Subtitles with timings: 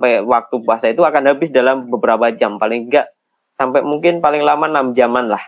[0.00, 3.12] sampai waktu puasa itu akan habis dalam beberapa jam paling enggak
[3.60, 5.44] sampai mungkin paling lama 6 jaman lah.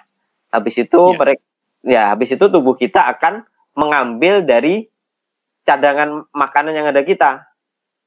[0.52, 1.16] Habis itu ya.
[1.16, 1.44] mereka
[1.80, 4.92] ya habis itu tubuh kita akan mengambil dari
[5.64, 7.48] cadangan makanan yang ada kita.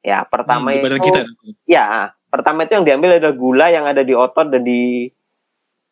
[0.06, 1.20] Ya, pertama hmm, itu kita.
[1.66, 5.10] ya, pertama itu yang diambil adalah gula yang ada di otot dan di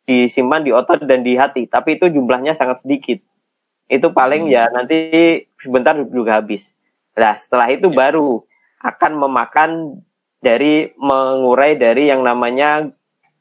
[0.06, 3.18] disimpan di otot dan di hati, tapi itu jumlahnya sangat sedikit.
[3.90, 4.54] Itu paling hmm.
[4.54, 4.98] ya nanti
[5.58, 6.78] sebentar juga habis.
[7.18, 7.98] Nah, setelah itu ya.
[8.06, 8.46] baru
[8.86, 9.70] akan memakan
[10.44, 12.84] dari mengurai dari yang namanya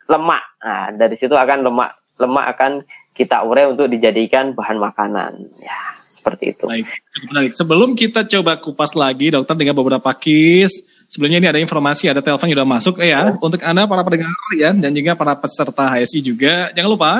[0.06, 0.42] lemak.
[0.62, 1.90] Nah, dari situ akan lemak
[2.22, 2.72] lemak akan
[3.12, 5.50] kita urai untuk dijadikan bahan makanan.
[5.58, 5.80] Ya,
[6.14, 6.64] seperti itu.
[6.70, 6.86] Baik,
[7.28, 7.52] menarik.
[7.58, 10.86] Sebelum kita coba kupas lagi, dokter dengan beberapa kis.
[11.10, 13.36] Sebelumnya ini ada informasi, ada telepon yang sudah masuk ya.
[13.36, 17.12] Untuk anda para pendengar ya dan juga para peserta HSI juga, jangan lupa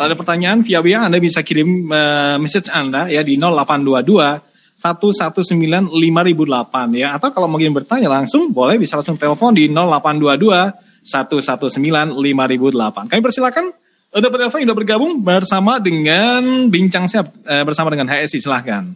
[0.00, 4.49] kalau ada pertanyaan via WA Anda bisa kirim uh, message Anda ya di 0822
[4.80, 7.12] 119 5008 ya.
[7.20, 13.12] Atau kalau mungkin bertanya langsung boleh bisa langsung telepon di 0822 119 5008.
[13.12, 13.76] Kami persilakan
[14.08, 18.88] penelpon yang sudah bergabung bersama dengan Bincang Siap eh, bersama dengan HSI silahkan.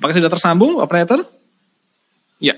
[0.00, 1.20] Apakah sudah tersambung operator?
[2.40, 2.56] Ya.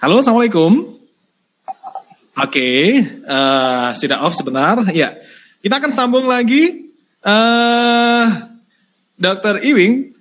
[0.00, 0.96] Halo, Assalamualaikum.
[2.40, 2.84] Oke, okay,
[3.28, 4.80] uh, eh, sudah off sebentar.
[4.96, 5.12] Ya,
[5.60, 6.88] kita akan sambung lagi.
[7.20, 8.48] Uh,
[9.20, 10.16] Dokter Iwing,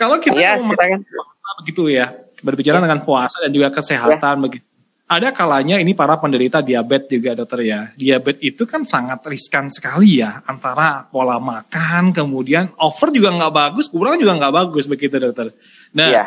[0.00, 2.08] kalau kita ya, mau puasa begitu ya,
[2.40, 2.84] berbicara ya.
[2.88, 4.42] dengan puasa dan juga kesehatan ya.
[4.48, 4.64] begitu.
[5.10, 7.90] Ada kalanya ini para penderita diabetes juga dokter ya.
[7.98, 13.90] Diabetes itu kan sangat riskan sekali ya antara pola makan kemudian over juga nggak bagus,
[13.92, 15.52] kurang juga nggak bagus begitu dokter.
[15.92, 16.24] Nah, ya.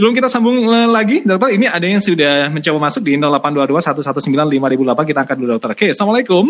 [0.00, 4.48] Sebelum kita sambung eh, lagi, dokter, ini ada yang sudah mencoba masuk di 0822 119
[4.48, 5.10] 5008.
[5.12, 5.70] Kita angkat dulu, dokter.
[5.76, 6.44] Oke, Assalamualaikum.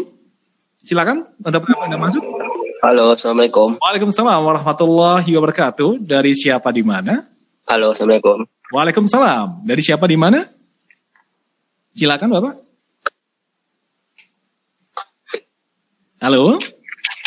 [0.87, 2.23] Silakan, untuk yang masuk.
[2.81, 3.77] Halo, Assalamualaikum.
[3.77, 6.01] Waalaikumsalam warahmatullahi wabarakatuh.
[6.01, 7.29] Dari siapa di mana?
[7.69, 8.49] Halo, Assalamualaikum.
[8.73, 9.69] Waalaikumsalam.
[9.69, 10.49] Dari siapa di mana?
[11.93, 12.55] Silakan, Bapak.
[16.25, 16.57] Halo.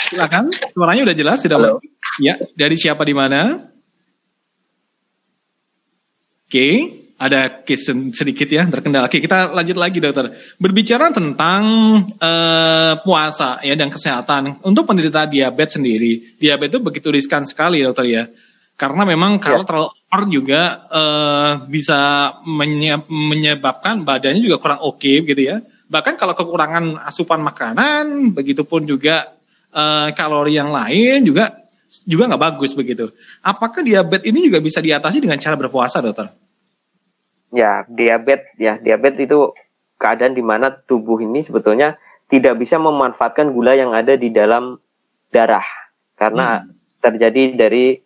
[0.09, 0.50] Silakan.
[0.74, 1.62] Suaranya udah jelas, sudah.
[1.62, 1.78] Halo.
[2.18, 3.62] Ya, dari siapa di mana?
[6.50, 6.50] Oke.
[6.50, 9.07] Okay ada case sedikit ya terkendala.
[9.07, 10.28] Oke, kita lanjut lagi dokter.
[10.59, 11.63] Berbicara tentang
[12.19, 16.35] uh, puasa ya dan kesehatan untuk penderita diabetes sendiri.
[16.35, 18.23] Diabetes itu begitu riskan sekali dokter ya.
[18.75, 19.67] Karena memang kalau ya.
[19.69, 22.33] terlalu over juga uh, bisa
[23.07, 25.63] menyebabkan badannya juga kurang oke okay, gitu ya.
[25.88, 29.31] Bahkan kalau kekurangan asupan makanan, begitupun juga
[29.72, 31.53] uh, kalori yang lain juga
[32.03, 33.13] juga nggak bagus begitu.
[33.45, 36.43] Apakah diabetes ini juga bisa diatasi dengan cara berpuasa, dokter?
[37.53, 39.53] Ya diabetes ya diabetes itu
[40.02, 44.81] keadaan di mana tubuh ini sebetulnya tidak bisa memanfaatkan gula yang ada di dalam
[45.30, 45.63] darah
[46.18, 47.00] karena hmm.
[47.00, 48.02] terjadi dari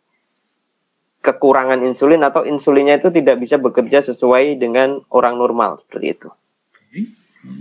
[1.23, 6.29] kekurangan insulin atau insulinnya itu tidak bisa bekerja sesuai dengan orang normal seperti itu.
[6.91, 7.07] Hmm.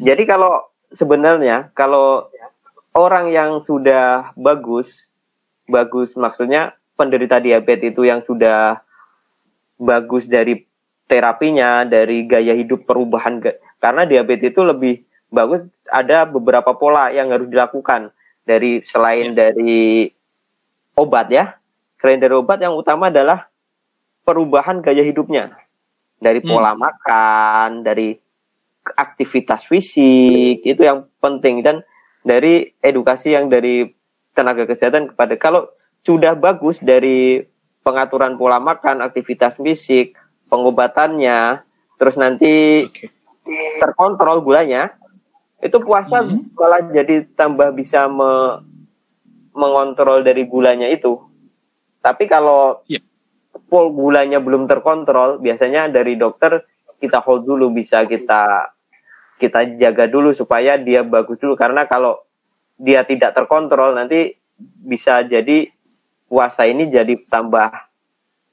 [0.03, 2.31] Jadi kalau sebenarnya kalau
[2.95, 5.07] orang yang sudah bagus
[5.67, 8.81] bagus maksudnya penderita diabetes itu yang sudah
[9.77, 10.65] bagus dari
[11.07, 13.39] terapinya, dari gaya hidup perubahan
[13.79, 18.11] karena diabetes itu lebih bagus ada beberapa pola yang harus dilakukan
[18.47, 19.51] dari selain ya.
[19.51, 20.11] dari
[20.99, 21.59] obat ya.
[21.97, 23.49] Selain dari obat yang utama adalah
[24.27, 25.55] perubahan gaya hidupnya.
[26.17, 26.49] Dari hmm.
[26.49, 28.17] pola makan, dari
[28.87, 31.83] aktivitas fisik, itu yang penting dan
[32.23, 33.91] dari edukasi yang dari
[34.35, 35.67] tenaga kesehatan kepada kalau
[36.07, 37.43] sudah bagus dari
[37.83, 40.15] pengaturan pola makan, aktivitas fisik,
[40.47, 41.63] pengobatannya,
[41.99, 43.11] terus nanti okay.
[43.83, 44.95] terkontrol gulanya,
[45.63, 46.55] itu puasa hmm.
[46.55, 48.63] malah jadi tambah bisa me
[49.57, 51.17] mengontrol dari gulanya itu.
[52.05, 53.01] Tapi kalau yeah.
[53.73, 56.61] pol gulanya belum terkontrol, biasanya dari dokter
[57.01, 58.73] kita hold dulu bisa kita
[59.37, 62.21] kita jaga dulu supaya dia bagus dulu karena kalau
[62.77, 65.69] dia tidak terkontrol nanti bisa jadi
[66.29, 67.69] puasa ini jadi tambah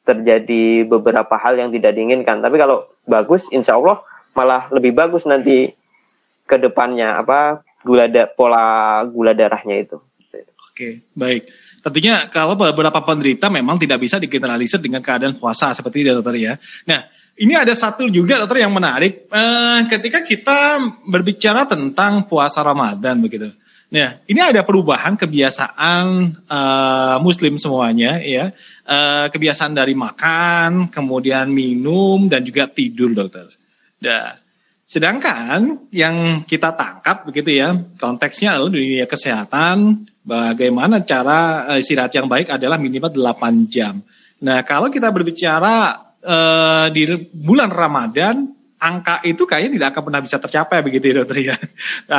[0.03, 2.43] terjadi beberapa hal yang tidak diinginkan.
[2.43, 4.03] Tapi kalau bagus, insya Allah
[4.35, 5.71] malah lebih bagus nanti
[6.43, 9.97] ke depannya apa gula da, pola gula darahnya itu.
[10.73, 11.47] Oke, baik.
[11.83, 16.53] Tentunya kalau beberapa penderita memang tidak bisa digeneralisir dengan keadaan puasa seperti itu dokter ya.
[16.87, 17.03] Nah,
[17.37, 23.51] ini ada satu juga dokter yang menarik eh, ketika kita berbicara tentang puasa Ramadan begitu.
[23.93, 28.49] Nah, ini ada perubahan kebiasaan uh, Muslim semuanya, ya,
[28.89, 33.53] uh, kebiasaan dari makan, kemudian minum dan juga tidur, dokter.
[34.01, 34.33] Nah,
[34.89, 42.25] sedangkan yang kita tangkap begitu ya, konteksnya adalah dunia kesehatan, bagaimana cara uh, istirahat yang
[42.25, 44.01] baik adalah minimal 8 jam.
[44.41, 50.37] Nah, kalau kita berbicara uh, di bulan Ramadan angka itu kayaknya tidak akan pernah bisa
[50.43, 51.55] tercapai begitu ya dokter ya.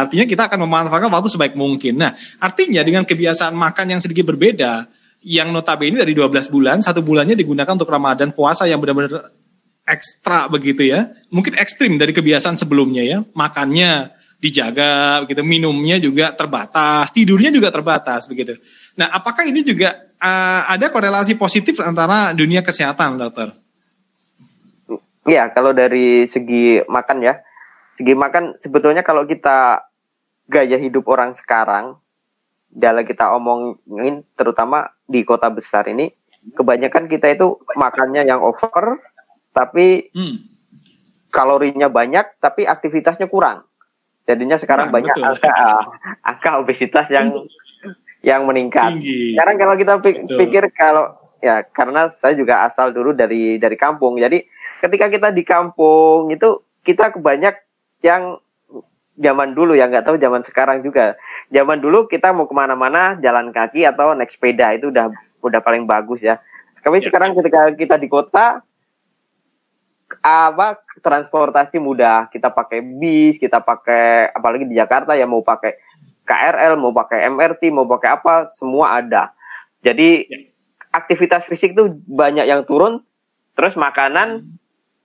[0.05, 2.01] Artinya kita akan memanfaatkan waktu sebaik mungkin.
[2.01, 4.89] Nah, artinya dengan kebiasaan makan yang sedikit berbeda,
[5.21, 9.29] yang notabene dari 12 bulan, satu bulannya digunakan untuk Ramadan puasa yang benar-benar
[9.85, 11.05] ekstra begitu ya.
[11.29, 13.21] Mungkin ekstrim dari kebiasaan sebelumnya ya.
[13.37, 14.09] Makannya
[14.41, 18.57] dijaga begitu, minumnya juga terbatas, tidurnya juga terbatas begitu.
[18.97, 23.64] Nah, apakah ini juga uh, ada korelasi positif antara dunia kesehatan, dokter?
[25.25, 27.41] Ya, kalau dari segi makan ya,
[27.97, 29.89] segi makan sebetulnya kalau kita
[30.45, 31.97] gaya hidup orang sekarang,
[32.69, 36.13] dalam kita omongin terutama di kota besar ini,
[36.53, 39.01] kebanyakan kita itu makannya yang over,
[39.57, 40.37] tapi hmm.
[41.33, 43.65] kalorinya banyak, tapi aktivitasnya kurang.
[44.29, 45.57] Jadinya sekarang nah, banyak angka
[46.21, 47.45] angka obesitas yang
[48.25, 48.97] yang meningkat.
[48.97, 49.37] Tinggi.
[49.37, 49.93] Sekarang kalau kita
[50.41, 54.45] pikir kalau ya karena saya juga asal dulu dari dari kampung, jadi
[54.85, 57.57] ketika kita di kampung itu kita kebanyak
[58.05, 58.37] yang
[59.17, 61.17] zaman dulu ya nggak tahu zaman sekarang juga.
[61.49, 65.09] Zaman dulu kita mau ke mana-mana jalan kaki atau naik sepeda itu udah
[65.41, 66.37] udah paling bagus ya.
[66.85, 67.09] Tapi ya.
[67.09, 68.61] sekarang ketika kita di kota
[70.21, 72.29] apa transportasi mudah.
[72.29, 75.81] Kita pakai bis kita pakai apalagi di Jakarta ya mau pakai
[76.29, 79.33] KRL mau pakai MRT mau pakai apa semua ada.
[79.81, 80.39] Jadi ya.
[80.93, 83.01] aktivitas fisik tuh banyak yang turun
[83.55, 84.45] terus makanan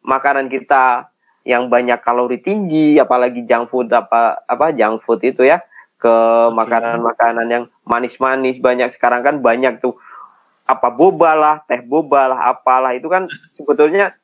[0.03, 1.09] makanan kita
[1.47, 5.63] yang banyak kalori tinggi apalagi junk food apa apa junk food itu ya
[5.99, 6.15] ke
[6.55, 8.95] makanan-makanan yang manis-manis banyak.
[8.95, 9.99] Sekarang kan banyak tuh
[10.63, 12.95] apa boba lah teh boba lah apalah.
[12.95, 13.27] Itu kan
[13.59, 14.15] sebetulnya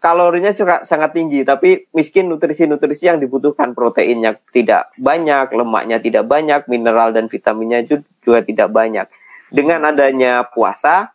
[0.00, 3.76] kalorinya juga sangat tinggi tapi miskin nutrisi-nutrisi yang dibutuhkan.
[3.76, 7.84] Proteinnya tidak banyak lemaknya tidak banyak mineral dan vitaminnya
[8.24, 9.06] juga tidak banyak.
[9.52, 11.12] Dengan adanya puasa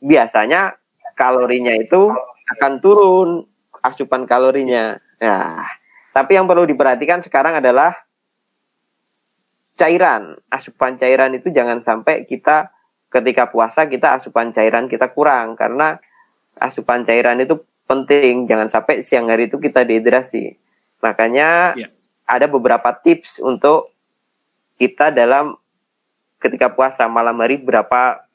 [0.00, 0.80] biasanya
[1.14, 2.16] kalorinya itu
[2.56, 3.28] akan turun
[3.82, 4.96] asupan kalorinya.
[5.18, 5.66] Nah,
[6.12, 7.96] tapi yang perlu diperhatikan sekarang adalah
[9.76, 10.38] cairan.
[10.52, 12.70] Asupan cairan itu jangan sampai kita
[13.12, 16.00] ketika puasa kita asupan cairan kita kurang karena
[16.60, 17.58] asupan cairan itu
[17.88, 18.46] penting.
[18.46, 20.56] Jangan sampai siang hari itu kita dehidrasi.
[21.02, 21.88] Makanya ya.
[22.28, 23.90] ada beberapa tips untuk
[24.78, 25.58] kita dalam
[26.38, 28.26] ketika puasa malam hari berapa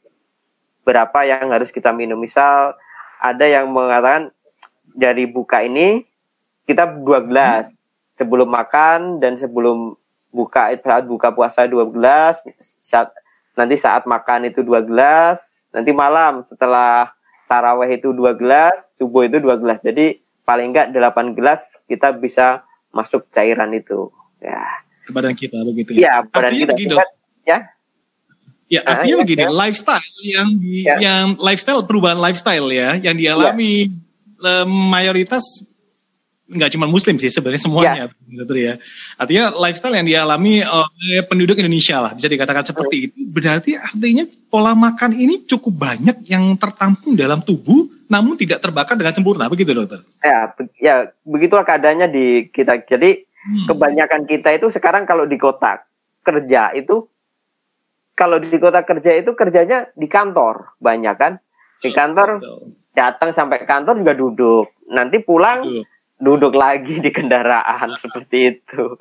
[0.87, 2.19] berapa yang harus kita minum.
[2.19, 2.75] Misal
[3.21, 4.33] ada yang mengatakan
[4.93, 6.05] dari buka ini
[6.65, 7.73] kita dua gelas
[8.17, 9.93] sebelum makan dan sebelum
[10.33, 12.41] buka saat buka puasa dua gelas
[12.83, 13.13] saat
[13.57, 15.41] nanti saat makan itu dua gelas
[15.73, 17.13] nanti malam setelah
[17.47, 22.63] taraweh itu dua gelas subuh itu dua gelas jadi paling enggak delapan gelas kita bisa
[22.95, 24.07] masuk cairan itu.
[24.39, 24.63] Ya.
[25.11, 26.71] Badan kita begitu ya, ya badan kita.
[26.75, 26.95] begitu.
[27.47, 27.63] ya
[28.67, 29.49] Ya, nah, artinya ya, begini, ya.
[29.49, 30.95] lifestyle yang di, ya.
[30.99, 33.87] yang lifestyle perubahan lifestyle ya yang dialami
[34.43, 34.67] ya.
[34.67, 35.43] mayoritas
[36.47, 38.35] nggak cuma muslim sih sebenarnya semuanya ya.
[38.43, 38.73] gitu ya.
[39.19, 43.05] Artinya lifestyle yang dialami oleh penduduk Indonesia lah bisa dikatakan seperti ya.
[43.11, 43.17] itu.
[43.27, 49.11] Berarti artinya pola makan ini cukup banyak yang tertampung dalam tubuh namun tidak terbakar dengan
[49.11, 49.99] sempurna begitu dokter.
[50.23, 50.95] Ya, ya
[51.27, 52.79] begitulah keadaannya di kita.
[52.87, 53.67] Jadi hmm.
[53.67, 55.83] kebanyakan kita itu sekarang kalau di kota
[56.23, 57.07] kerja itu
[58.17, 61.37] kalau di kota kerja itu kerjanya di kantor banyak kan?
[61.77, 62.41] Di kantor
[62.97, 64.65] datang sampai kantor juga duduk.
[64.89, 65.85] Nanti pulang
[66.17, 68.97] duduk lagi di kendaraan seperti itu.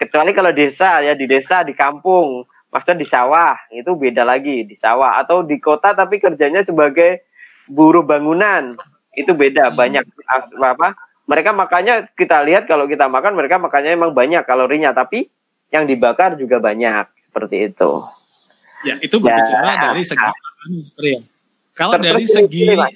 [0.00, 2.48] Kecuali kalau desa ya di desa di kampung.
[2.72, 5.20] Maksudnya di sawah itu beda lagi di sawah.
[5.20, 7.28] Atau di kota tapi kerjanya sebagai
[7.68, 8.80] buruh bangunan.
[9.12, 9.76] Itu beda hmm.
[9.76, 10.04] banyak.
[10.56, 10.96] Apa
[11.28, 14.96] mereka makanya kita lihat kalau kita makan mereka makannya emang banyak kalorinya.
[14.96, 15.28] Tapi
[15.68, 18.23] yang dibakar juga banyak seperti itu.
[18.84, 19.80] Ya, itu berbicara ya.
[19.90, 20.24] dari segi
[21.00, 21.20] ya.
[21.74, 22.92] Kalau dari segi ini, mas.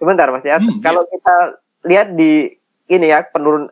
[0.00, 0.56] sebentar Mas ya.
[0.56, 1.10] Hmm, kalau ya.
[1.10, 1.36] kita
[1.90, 2.54] lihat di
[2.88, 3.68] ini ya penurun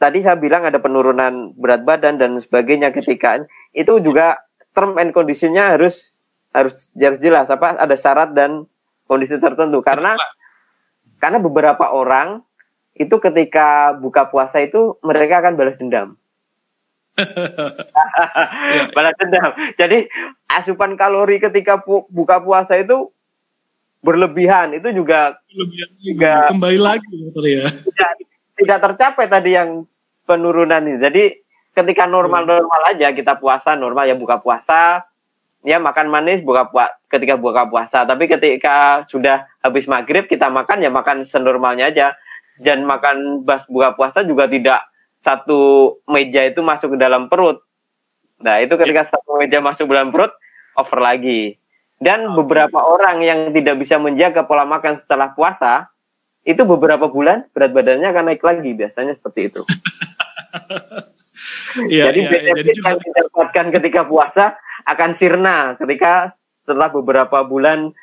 [0.00, 3.44] tadi saya bilang ada penurunan berat badan dan sebagainya ketika
[3.76, 4.40] itu juga
[4.72, 6.16] term and conditionnya harus
[6.56, 8.64] harus harus jelas apa ada syarat dan
[9.04, 10.16] kondisi tertentu karena
[11.20, 12.40] karena beberapa orang
[12.96, 16.19] itu ketika buka puasa itu mereka akan balas dendam.
[18.96, 19.52] balas dendam.
[19.76, 20.08] Jadi
[20.50, 23.10] asupan kalori ketika pu buka puasa itu
[24.00, 25.36] berlebihan itu juga
[26.00, 27.08] juga kembali lagi
[27.44, 27.68] ya.
[27.86, 28.10] Tidak,
[28.60, 29.84] tidak tercapai tadi yang
[30.24, 31.00] penurunan ini.
[31.00, 31.24] Jadi
[31.76, 35.06] ketika normal-normal aja kita puasa normal ya buka puasa
[35.62, 40.82] ya makan manis buka puasa ketika buka puasa tapi ketika sudah habis maghrib kita makan
[40.82, 42.06] ya makan senormalnya aja
[42.60, 44.89] dan makan bas buka puasa juga tidak
[45.20, 47.60] satu meja itu masuk ke dalam perut.
[48.40, 49.10] Nah, itu ketika ya.
[49.12, 50.32] satu meja masuk ke dalam perut,
[50.76, 51.60] over lagi.
[52.00, 55.92] Dan beberapa orang yang tidak bisa menjaga pola makan setelah puasa,
[56.48, 59.62] itu beberapa bulan berat badannya akan naik lagi biasanya seperti itu.
[61.70, 62.32] Iya, jadi iya, iya.
[62.34, 66.34] benefit Jadi yang didapatkan ketika puasa akan sirna ketika
[66.66, 67.94] setelah beberapa bulan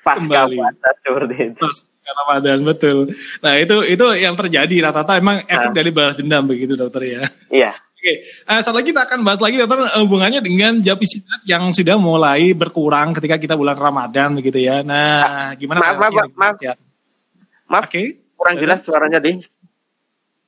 [0.00, 0.56] pasca Kembali.
[0.56, 1.60] puasa seperti itu.
[1.60, 1.78] pas
[2.12, 3.10] Ramadan betul.
[3.40, 5.76] Nah itu itu yang terjadi rata-rata emang efek Nah.
[5.76, 7.22] dari balas dendam begitu dokter ya.
[7.48, 7.72] Iya.
[7.96, 11.70] Oke, eh, saat lagi kita akan bahas lagi dokter eh, hubungannya dengan jam istirahat yang
[11.70, 14.80] sudah mulai berkurang ketika kita bulan Ramadan begitu ya.
[14.80, 15.80] Nah, gimana?
[15.80, 16.30] Maaf, maaf, dari maaf.
[16.54, 16.78] masyarakat?
[17.66, 18.02] Maaf, Oke.
[18.36, 19.42] kurang jelas suaranya di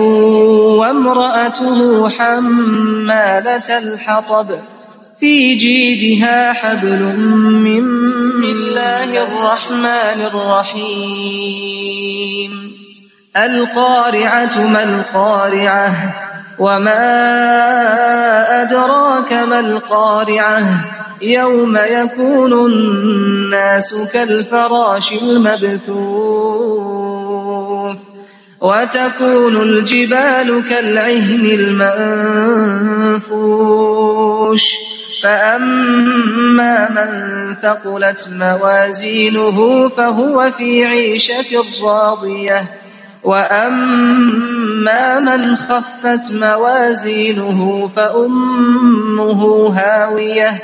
[0.79, 4.47] وامرأته حمالة الحطب.
[5.19, 11.99] في جيدها حبل من بسم الله الرحمن الرحيم.
[13.38, 16.13] القارعة ما القارعة
[16.59, 17.01] وما
[18.62, 20.63] أدراك ما القارعة
[21.21, 26.39] يوم يكون الناس كالفراش المبثوث
[28.62, 31.45] وتكون الجبال كالعهن
[33.29, 34.63] المنفوش
[35.21, 42.65] فأما من ثقلت موازينه فهو في عيشة راضية
[43.23, 50.63] وأما من خفت موازينه فأمه هاوية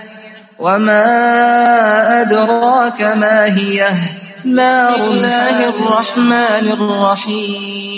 [0.60, 3.88] وما أدراك ما هي
[4.46, 7.96] نار الله الرحمن الرحيم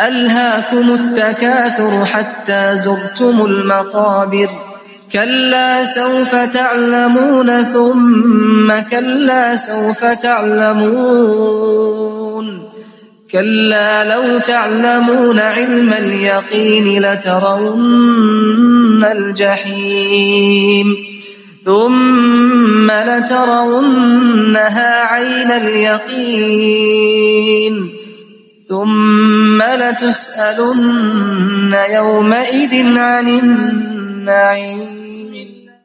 [0.00, 4.48] ألهاكم التكاثر حتى زرتم المقابر
[5.12, 12.25] كلا سوف تعلمون ثم كلا سوف تعلمون
[13.30, 20.96] كلا لو تعلمون علم اليقين لترون الجحيم.
[21.64, 27.16] ثم لترونها عين اليقين.
[28.68, 34.96] ثم لتسألن يومئذ عن النعيم.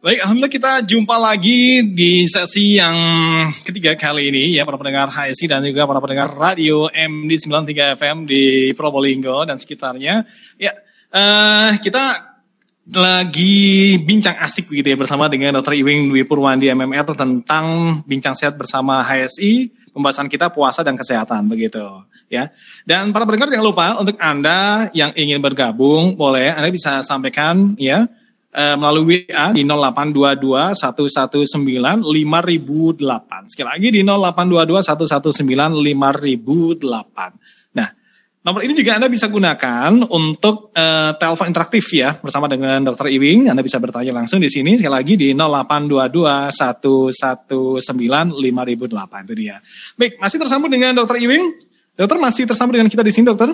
[0.01, 2.97] Baik, Alhamdulillah kita jumpa lagi di sesi yang
[3.61, 8.25] ketiga kali ini ya para pendengar HSI dan juga para pendengar radio MD 93 FM
[8.25, 10.25] di Probolinggo dan sekitarnya.
[10.57, 10.73] Ya,
[11.13, 12.17] eh, kita
[12.89, 15.77] lagi bincang asik begitu ya bersama dengan Dr.
[15.77, 22.01] Iwing Dwi Purwandi MMR tentang bincang sehat bersama HSI, pembahasan kita puasa dan kesehatan begitu
[22.25, 22.49] ya.
[22.89, 28.09] Dan para pendengar jangan lupa untuk Anda yang ingin bergabung boleh Anda bisa sampaikan ya
[28.51, 33.51] eh, melalui WA di 0822 119 5008.
[33.51, 37.75] Sekali lagi di 0822 119 5008.
[37.79, 37.89] Nah,
[38.43, 43.07] nomor ini juga Anda bisa gunakan untuk eh, telepon interaktif ya bersama dengan Dr.
[43.07, 43.47] Iwing.
[43.47, 49.57] Anda bisa bertanya langsung di sini sekali lagi di 0822 119 5008 itu dia.
[49.95, 51.17] Baik, masih tersambung dengan Dr.
[51.17, 51.71] Iwing.
[51.91, 53.51] Dokter masih tersambung dengan kita di sini, Dokter?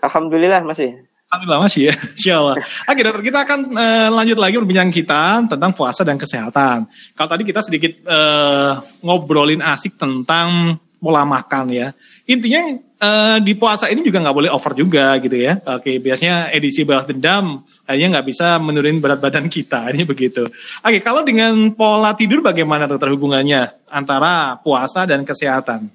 [0.00, 1.09] alhamdulillah masih.
[1.30, 2.36] Alhamdulillah masih ya, insya.
[2.42, 6.90] Oke dokter, kita akan eh, lanjut lagi berbincang kita tentang puasa dan kesehatan.
[7.14, 8.72] Kalau tadi kita sedikit eh,
[9.06, 11.94] ngobrolin asik tentang pola makan ya.
[12.26, 15.54] Intinya eh, di puasa ini juga nggak boleh over juga gitu ya.
[15.78, 20.42] Oke, biasanya edisi balas dendam hanya nggak bisa menurunin berat badan kita, ini begitu.
[20.82, 25.86] Oke, kalau dengan pola tidur bagaimana dokter hubungannya antara puasa dan kesehatan?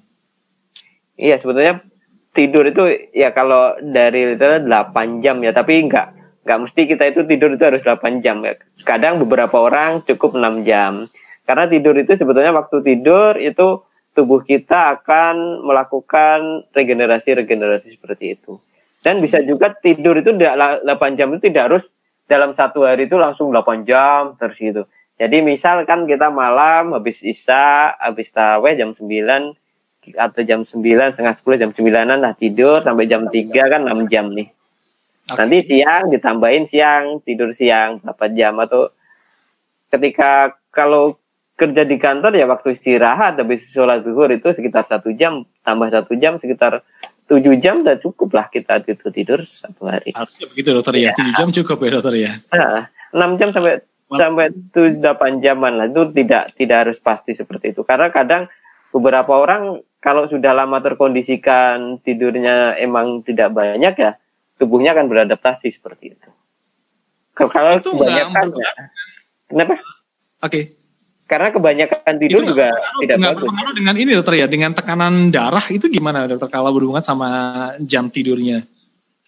[1.20, 1.84] Iya sebetulnya
[2.36, 6.06] tidur itu ya kalau dari itu 8 jam ya tapi nggak
[6.44, 8.54] nggak mesti kita itu tidur itu harus 8 jam ya.
[8.84, 11.08] Kadang beberapa orang cukup 6 jam.
[11.48, 13.82] Karena tidur itu sebetulnya waktu tidur itu
[14.14, 18.60] tubuh kita akan melakukan regenerasi-regenerasi seperti itu.
[19.02, 21.84] Dan bisa juga tidur itu tidak 8 jam itu tidak harus
[22.26, 24.86] dalam satu hari itu langsung 8 jam terus gitu.
[25.16, 29.08] Jadi misal kan kita malam habis isya, habis taweh jam 9
[30.14, 34.30] atau jam 9, setengah 10, jam 9an lah tidur sampai jam 3 kan 6 jam
[34.30, 34.48] nih.
[35.26, 35.38] Oke.
[35.42, 38.94] Nanti siang ditambahin siang, tidur siang berapa jam atau
[39.90, 41.18] ketika kalau
[41.56, 46.12] kerja di kantor ya waktu istirahat habis sholat zuhur itu sekitar satu jam tambah satu
[46.14, 46.84] jam sekitar
[47.26, 50.14] tujuh jam udah cukup lah kita tidur tidur satu hari.
[50.14, 51.12] Harusnya begitu dokter ya.
[51.16, 52.32] 7 jam cukup ya dokter ya.
[52.54, 57.74] Nah, 6 jam sampai sampai tujuh delapan jaman lah itu tidak tidak harus pasti seperti
[57.74, 58.46] itu karena kadang
[58.94, 64.12] beberapa orang kalau sudah lama terkondisikan tidurnya emang tidak banyak ya
[64.56, 66.28] tubuhnya akan beradaptasi seperti itu.
[67.36, 68.70] Kalau Itu kebanyakan ya,
[69.52, 69.74] kenapa?
[70.40, 70.72] Oke.
[71.26, 72.70] Karena kebanyakan tidur Itu juga
[73.02, 73.34] tidak bagus.
[73.44, 77.28] berpengaruh dengan ini dokter ya, dengan tekanan darah itu gimana dokter kalau berhubungan sama
[77.82, 78.64] jam tidurnya?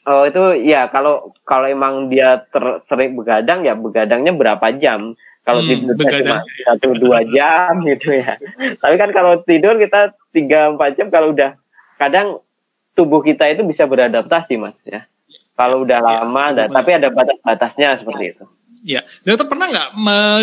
[0.08, 5.12] Oh itu ya kalau kalau emang dia ter, sering begadang ya begadangnya berapa jam?
[5.48, 6.44] Kalau Hmm, begadang.
[6.44, 8.36] cuma satu dua jam gitu ya.
[8.76, 11.56] Tapi kan kalau tidur kita tiga empat jam kalau udah
[11.96, 12.44] kadang
[12.92, 15.08] tubuh kita itu bisa beradaptasi mas ya.
[15.56, 16.76] Kalau udah Ya, lama, ada, betul.
[16.76, 18.44] tapi ada batas-batasnya seperti itu.
[18.86, 19.88] Ya, dokter pernah nggak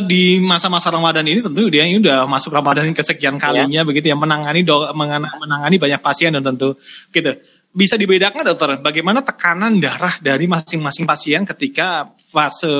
[0.03, 4.59] di masa-masa Ramadan ini tentu dia ini udah masuk Ramadan kesekian kalinya begitu ya menangani
[4.59, 6.75] do, menangani banyak pasien dan tentu
[7.15, 7.31] gitu.
[7.75, 12.71] Bisa dibedakan dokter bagaimana tekanan darah dari masing-masing pasien ketika fase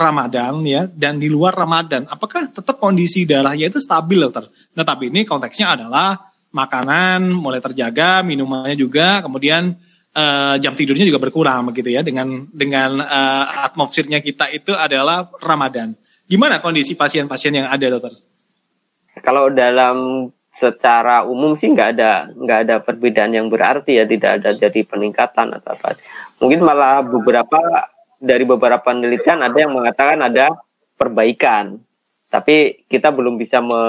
[0.00, 2.08] Ramadan ya dan di luar Ramadan.
[2.08, 4.48] Apakah tetap kondisi darahnya itu stabil dokter?
[4.72, 6.16] Nah, tapi ini konteksnya adalah
[6.56, 9.76] makanan mulai terjaga, minumannya juga, kemudian
[10.16, 15.92] eh, jam tidurnya juga berkurang begitu ya dengan dengan eh, atmosfernya kita itu adalah Ramadan.
[16.24, 18.16] Gimana kondisi pasien-pasien yang ada dokter?
[19.20, 24.50] Kalau dalam secara umum sih nggak ada nggak ada perbedaan yang berarti ya tidak ada
[24.58, 25.94] jadi peningkatan atau apa.
[26.42, 27.58] Mungkin malah beberapa
[28.20, 30.52] dari beberapa penelitian ada yang mengatakan ada
[30.98, 31.80] perbaikan.
[32.30, 33.80] Tapi kita belum bisa me,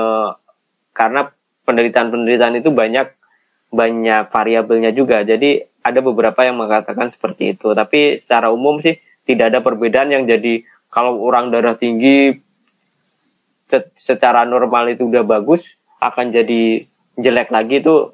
[0.97, 1.29] karena
[1.67, 3.07] penelitian-penelitian itu banyak
[3.69, 5.21] banyak variabelnya juga.
[5.21, 7.73] Jadi ada beberapa yang mengatakan seperti itu.
[7.75, 8.97] Tapi secara umum sih
[9.27, 12.35] tidak ada perbedaan yang jadi kalau orang darah tinggi
[13.69, 15.61] se- secara normal itu udah bagus
[16.01, 16.83] akan jadi
[17.15, 18.09] jelek lagi itu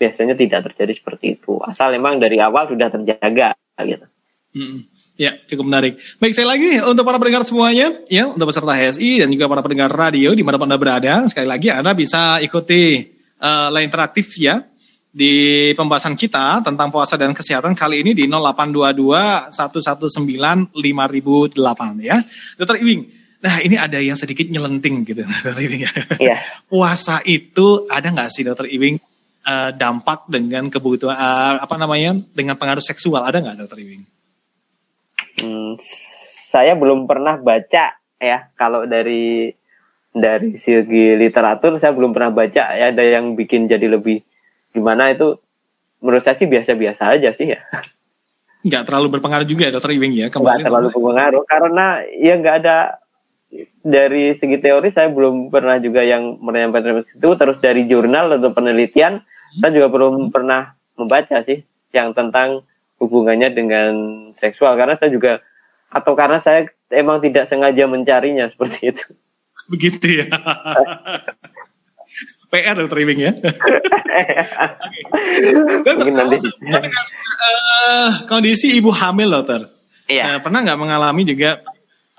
[0.00, 4.06] biasanya tidak terjadi seperti itu asal memang dari awal sudah terjaga gitu
[4.48, 4.80] Mm,
[5.18, 5.98] Ya, cukup menarik.
[6.22, 9.90] Baik, saya lagi untuk para pendengar semuanya, ya, untuk peserta HSI dan juga para pendengar
[9.90, 13.02] radio di mana Anda berada, sekali lagi Anda bisa ikuti
[13.34, 14.62] eh, line interaktif ya
[15.10, 22.22] di pembahasan kita tentang puasa dan kesehatan kali ini di 0822 119 5008 ya.
[22.54, 25.82] Dokter Iwing, nah ini ada yang sedikit nyelenting gitu, Dokter Iwing.
[25.86, 25.92] ya.
[26.18, 26.36] Iya.
[26.66, 28.96] Puasa itu ada nggak sih Dokter Iwing
[29.46, 34.02] eh, dampak dengan kebutuhan eh, apa namanya dengan pengaruh seksual ada nggak Dokter Iwing?
[35.38, 35.78] Hmm,
[36.50, 39.54] saya belum pernah baca ya kalau dari
[40.10, 44.18] dari segi literatur saya belum pernah baca ya ada yang bikin jadi lebih
[44.74, 45.38] gimana itu
[46.02, 47.60] menurut saya sih biasa-biasa aja sih ya
[48.66, 51.86] nggak terlalu berpengaruh juga ya dokter Iwing ya nggak kembali terlalu berpengaruh karena
[52.18, 52.76] ya nggak ada
[53.80, 57.28] dari segi teori saya belum pernah juga yang menyampaikan itu.
[57.34, 59.24] Terus dari jurnal atau penelitian
[59.58, 61.64] saya juga belum pernah membaca sih
[61.96, 62.62] yang tentang
[63.00, 63.92] hubungannya dengan
[64.36, 64.76] seksual.
[64.76, 65.40] Karena saya juga
[65.88, 69.04] atau karena saya emang tidak sengaja mencarinya seperti itu.
[69.68, 70.26] Begitu ya.
[72.48, 73.32] PR dokter Iwing ya.
[75.84, 79.68] Dokter, mungkin nanti eh, kondisi ibu hamil dokter.
[80.08, 80.24] Iya.
[80.32, 81.60] Eh, pernah nggak mengalami juga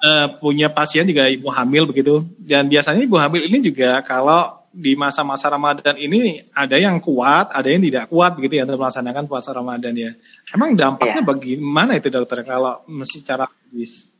[0.03, 4.93] eh, punya pasien juga ibu hamil begitu dan biasanya ibu hamil ini juga kalau di
[4.93, 9.49] masa-masa Ramadan ini ada yang kuat, ada yang tidak kuat begitu ya untuk melaksanakan puasa
[9.49, 10.13] Ramadan ya.
[10.53, 14.13] Emang dampaknya bagaimana itu dokter kalau secara medis?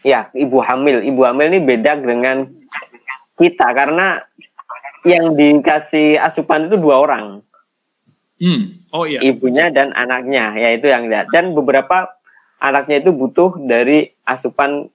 [0.00, 2.48] ya ibu hamil ibu hamil ini beda dengan
[3.36, 4.20] kita karena
[5.04, 7.26] yang dikasih asupan itu dua orang
[8.40, 8.72] Hmm.
[8.88, 9.20] Oh iya.
[9.20, 12.08] ibunya dan anaknya yaitu yang dan beberapa
[12.60, 14.86] anaknya itu butuh dari asupan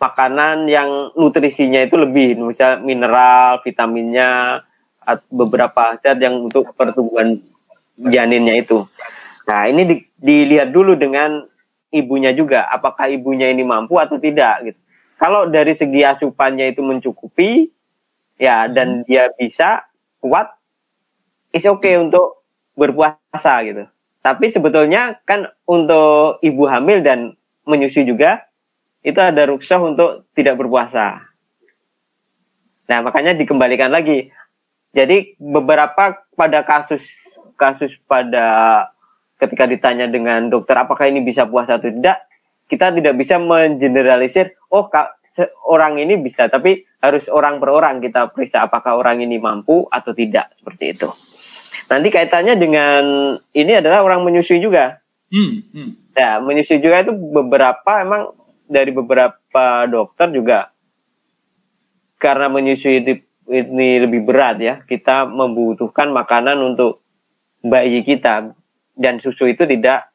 [0.00, 4.62] makanan yang nutrisinya itu lebih misal mineral vitaminnya
[5.28, 7.36] beberapa zat yang untuk pertumbuhan
[7.98, 8.86] janinnya itu
[9.44, 11.44] nah ini di- dilihat dulu dengan
[11.90, 14.80] ibunya juga apakah ibunya ini mampu atau tidak gitu
[15.20, 17.68] kalau dari segi asupannya itu mencukupi
[18.40, 19.84] ya dan dia bisa
[20.24, 20.48] kuat
[21.52, 22.40] is okay untuk
[22.72, 23.84] berpuasa gitu.
[24.20, 27.32] Tapi sebetulnya kan untuk ibu hamil dan
[27.64, 28.44] menyusui juga
[29.00, 31.24] itu ada rukshoh untuk tidak berpuasa.
[32.84, 34.28] Nah makanya dikembalikan lagi
[34.90, 37.06] Jadi beberapa pada kasus
[37.54, 38.90] kasus pada
[39.38, 42.26] ketika ditanya dengan dokter apakah ini bisa puasa atau tidak,
[42.66, 45.14] kita tidak bisa mengeneralisir oh kak
[45.62, 50.10] orang ini bisa tapi harus orang per orang kita periksa apakah orang ini mampu atau
[50.10, 51.08] tidak seperti itu.
[51.90, 53.02] Nanti kaitannya dengan
[53.50, 55.02] ini adalah orang menyusui juga.
[55.26, 55.90] Hmm, hmm.
[56.14, 58.30] Ya, menyusui juga itu beberapa emang
[58.70, 60.70] dari beberapa dokter juga.
[62.22, 63.12] Karena menyusui itu
[63.50, 67.02] ini lebih berat ya, kita membutuhkan makanan untuk
[67.66, 68.54] bayi kita.
[68.94, 70.14] Dan susu itu tidak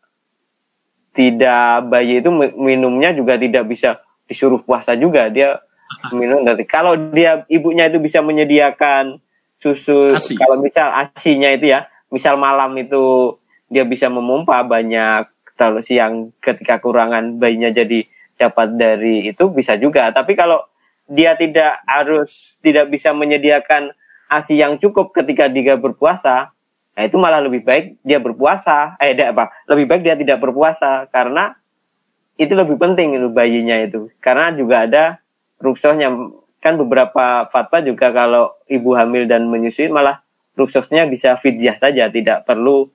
[1.12, 4.00] tidak bayi itu minumnya juga tidak bisa
[4.32, 5.28] disuruh puasa juga.
[5.28, 5.60] Dia
[6.16, 9.20] minum dari kalau dia ibunya itu bisa menyediakan
[9.66, 10.38] susu Asi.
[10.38, 13.34] kalau misal asinya itu ya misal malam itu
[13.66, 15.26] dia bisa memompa banyak
[15.58, 18.06] kalau siang ketika kurangan bayinya jadi
[18.38, 20.12] dapat dari itu bisa juga.
[20.12, 20.62] Tapi kalau
[21.10, 23.96] dia tidak harus tidak bisa menyediakan
[24.30, 26.54] asi yang cukup ketika dia berpuasa
[26.96, 28.96] nah itu malah lebih baik dia berpuasa.
[29.04, 29.46] Eh tidak apa?
[29.68, 31.60] Lebih baik dia tidak berpuasa karena
[32.40, 34.08] itu lebih penting itu bayinya itu.
[34.24, 35.04] Karena juga ada
[35.60, 36.08] rukshohnya
[36.66, 40.26] kan beberapa fatwa juga kalau ibu hamil dan menyusui malah
[40.58, 42.90] ruksosnya bisa fidyah saja tidak perlu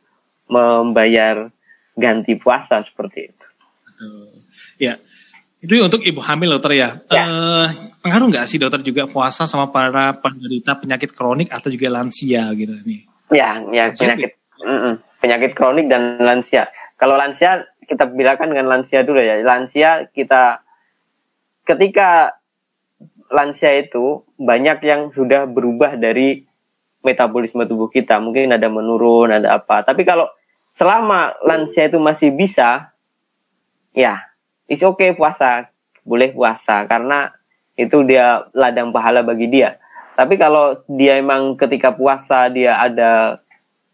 [0.50, 1.54] membayar
[1.94, 3.46] ganti puasa seperti itu.
[4.82, 4.98] Ya,
[5.62, 6.98] itu untuk ibu hamil dokter ya.
[7.14, 7.24] Ya.
[7.30, 7.66] Eh,
[8.02, 12.74] pengaruh nggak sih dokter juga puasa sama para penderita penyakit kronik atau juga lansia gitu
[12.82, 13.06] nih?
[13.30, 14.34] Ya, ya penyakit
[14.66, 16.66] mm-mm, penyakit kronik dan lansia.
[16.98, 19.38] Kalau lansia kita bilangkan dengan lansia dulu ya.
[19.46, 20.58] Lansia kita
[21.62, 22.39] ketika
[23.30, 26.44] lansia itu banyak yang sudah berubah dari
[27.00, 28.18] metabolisme tubuh kita.
[28.18, 29.86] Mungkin ada menurun, ada apa.
[29.86, 30.26] Tapi kalau
[30.74, 32.92] selama lansia itu masih bisa,
[33.94, 34.20] ya,
[34.66, 35.70] is oke okay puasa.
[36.02, 36.84] Boleh puasa.
[36.90, 37.30] Karena
[37.78, 39.78] itu dia ladang pahala bagi dia.
[40.18, 43.40] Tapi kalau dia emang ketika puasa dia ada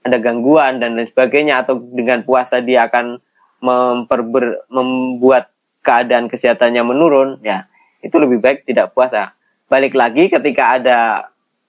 [0.03, 3.23] ada gangguan dan lain sebagainya atau dengan puasa dia akan
[3.63, 5.51] memperber, membuat
[5.83, 7.71] keadaan kesehatannya menurun, ya
[8.07, 9.35] itu lebih baik tidak puasa.
[9.67, 10.99] Balik lagi ketika ada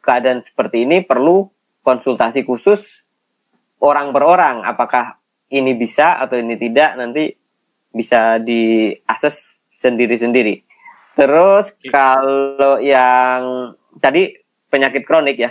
[0.05, 1.49] keadaan seperti ini perlu
[1.81, 3.01] konsultasi khusus
[3.81, 5.17] orang per orang apakah
[5.49, 7.33] ini bisa atau ini tidak nanti
[7.89, 10.61] bisa diakses sendiri-sendiri.
[11.17, 14.37] Terus kalau yang tadi
[14.69, 15.49] penyakit kronik ya.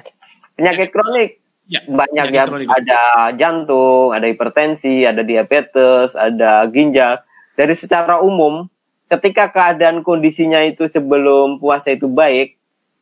[0.54, 2.70] Penyakit kronik Ya, banyak ya kronik.
[2.70, 7.18] ada jantung, ada hipertensi, ada diabetes, ada ginjal.
[7.58, 8.70] Dari secara umum,
[9.06, 12.58] ketika keadaan kondisinya itu sebelum puasa itu baik,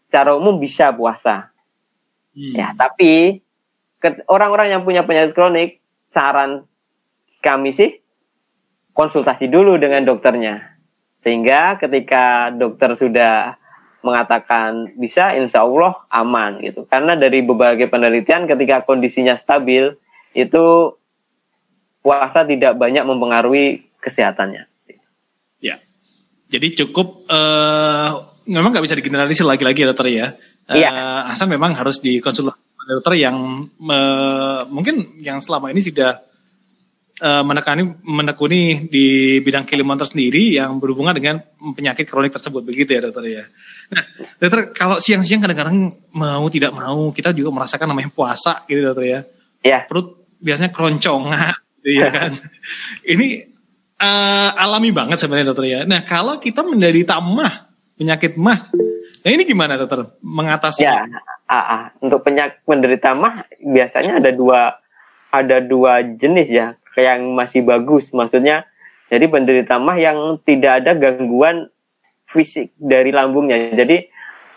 [0.09, 1.53] secara umum bisa puasa.
[2.37, 2.55] Hmm.
[2.55, 3.41] Ya, tapi
[4.29, 5.81] orang-orang yang punya penyakit kronik,
[6.13, 6.69] saran
[7.41, 8.01] kami sih
[8.95, 10.77] konsultasi dulu dengan dokternya.
[11.25, 13.57] Sehingga ketika dokter sudah
[14.05, 16.85] mengatakan bisa, insya Allah aman gitu.
[16.85, 19.97] Karena dari berbagai penelitian ketika kondisinya stabil,
[20.37, 20.65] itu
[22.05, 24.69] puasa tidak banyak mempengaruhi kesehatannya.
[26.55, 28.11] Jadi cukup eh
[28.47, 30.27] memang nggak bisa digeneralisir lagi-lagi ya dokter ya.
[30.71, 31.27] Eh, Iya.
[31.29, 36.21] Asal memang harus dikonsultasi dokter yang eh, mungkin yang selama ini sudah
[37.21, 41.41] eh, menekani menekuni di bidang keilmuan tersendiri yang berhubungan dengan
[41.75, 43.45] penyakit kronik tersebut begitu ya dokter ya.
[43.93, 44.05] Nah,
[44.41, 49.21] dokter kalau siang-siang kadang-kadang mau tidak mau kita juga merasakan namanya puasa gitu dokter ya
[49.65, 52.37] Ya, perut biasanya keroncongan gitu ya kan.
[53.17, 53.54] Ini
[54.01, 55.81] eh, alami banget sebenarnya dokter ya.
[55.85, 58.71] Nah kalau kita menderita mah penyakit mah,
[59.23, 60.83] nah ini gimana dokter mengatasi?
[60.83, 61.07] ya.
[61.45, 61.83] Ah, ah.
[62.01, 64.81] Untuk penyakit menderita mah biasanya ada dua
[65.29, 68.11] ada dua jenis ya yang masih bagus.
[68.15, 68.65] Maksudnya
[69.11, 71.69] jadi penderita mah yang tidak ada gangguan
[72.25, 73.75] fisik dari lambungnya.
[73.77, 74.09] Jadi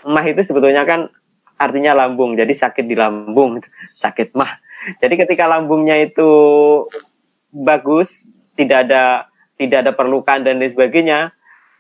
[0.08, 1.12] mah itu sebetulnya kan
[1.60, 2.38] artinya lambung.
[2.38, 3.60] Jadi sakit di lambung,
[4.04, 4.62] sakit mah.
[5.04, 6.30] Jadi ketika lambungnya itu
[7.52, 8.24] bagus,
[8.58, 11.34] tidak ada tidak ada perlukan dan lain sebagainya,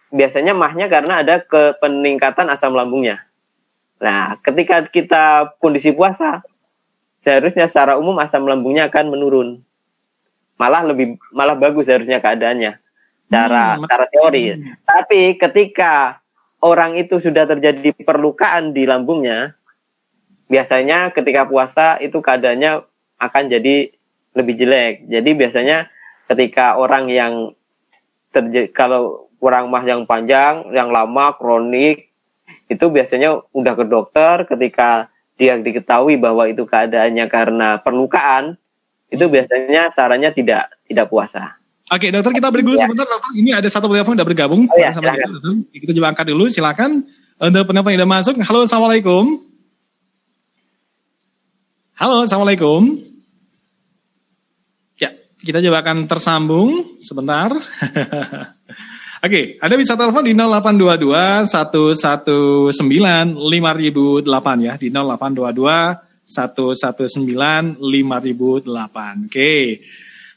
[0.09, 3.21] biasanya mahnya karena ada ke peningkatan asam lambungnya.
[3.97, 6.45] Nah, ketika kita kondisi puasa,
[7.21, 9.49] seharusnya secara umum asam lambungnya akan menurun.
[10.57, 12.81] Malah lebih malah bagus harusnya keadaannya.
[13.29, 14.57] Cara Hmm, cara teori.
[14.81, 16.23] Tapi ketika
[16.63, 19.53] orang itu sudah terjadi perlukaan di lambungnya,
[20.49, 22.81] biasanya ketika puasa itu keadaannya
[23.21, 23.91] akan jadi
[24.33, 25.05] lebih jelek.
[25.09, 25.91] Jadi biasanya
[26.27, 27.33] ketika orang yang
[28.31, 32.11] terjadi kalau kurang mah yang panjang, yang lama, kronik,
[32.67, 38.57] itu biasanya udah ke dokter ketika dia diketahui bahwa itu keadaannya karena perlukaan,
[39.07, 41.55] itu biasanya sarannya tidak tidak puasa.
[41.87, 42.83] Oke dokter kita break dulu Ya.
[42.83, 43.31] sebentar dokter.
[43.39, 45.53] Ini ada satu telepon yang bergabung Oh, ya, sama kita dokter.
[45.71, 47.07] Kita coba angkat dulu silakan.
[47.37, 48.35] Untuk penelpon yang udah masuk.
[48.43, 49.39] Halo assalamualaikum.
[51.97, 53.06] Halo, Assalamualaikum.
[55.37, 57.53] Kita coba akan tersambung sebentar.
[59.25, 62.73] Oke, Anda bisa telepon di 0822 119
[63.37, 69.29] 5008 ya, di 0822 119 5008.
[69.29, 69.81] Oke.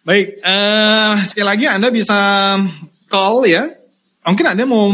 [0.00, 2.18] Baik, eh, sekali lagi Anda bisa
[3.08, 3.68] call ya.
[4.24, 4.88] Mungkin Anda mau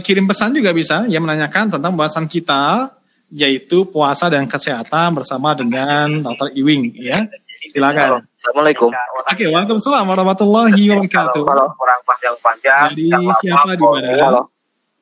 [0.00, 2.92] kirim pesan juga bisa, ya menanyakan tentang bahasan kita,
[3.30, 6.56] yaitu puasa dan kesehatan bersama dengan Dr.
[6.56, 7.24] Iwing ya.
[7.70, 8.26] Silakan.
[8.34, 8.90] Assalamualaikum.
[9.30, 11.42] Oke, waalaikumsalam warahmatullahi wabarakatuh.
[11.46, 13.04] Kalau kurang panjang-panjang, Jadi
[13.42, 14.08] siapa di mana?
[14.18, 14.40] Halo.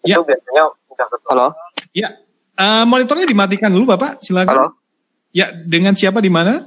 [0.05, 0.17] Ya.
[0.17, 1.07] Itu biasanya udah.
[1.29, 1.47] Halo.
[1.97, 2.09] Ya,
[2.61, 4.53] eh, monitornya dimatikan dulu Bapak, silakan.
[4.53, 4.69] Halo.
[5.33, 6.65] Ya, dengan siapa di mana?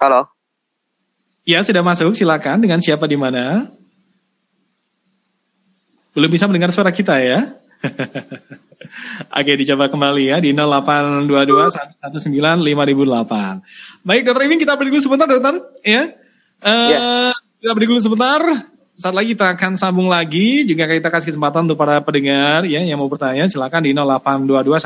[0.00, 0.28] Halo.
[1.42, 2.62] Ya, sudah masuk, silakan.
[2.62, 3.66] Dengan siapa di mana?
[6.12, 7.48] Belum bisa mendengar suara kita ya?
[9.38, 11.70] Oke, dicoba kembali ya di 0822
[14.02, 15.54] Baik, Dokter iming kita beri dulu sebentar, Dokter.
[15.86, 16.02] Ya.
[16.62, 17.32] Uh, yeah.
[17.62, 18.40] Kita beri dulu sebentar.
[18.92, 20.68] Saat lagi kita akan sambung lagi.
[20.68, 24.76] Juga kita kasih kesempatan untuk para pendengar ya yang mau bertanya silakan di 0822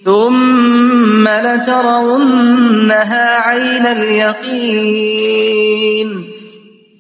[0.06, 5.50] ثم لترونها عين اليقين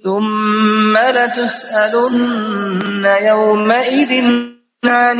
[0.04, 4.23] ثم لتسألن يومئذ
[4.86, 5.19] عن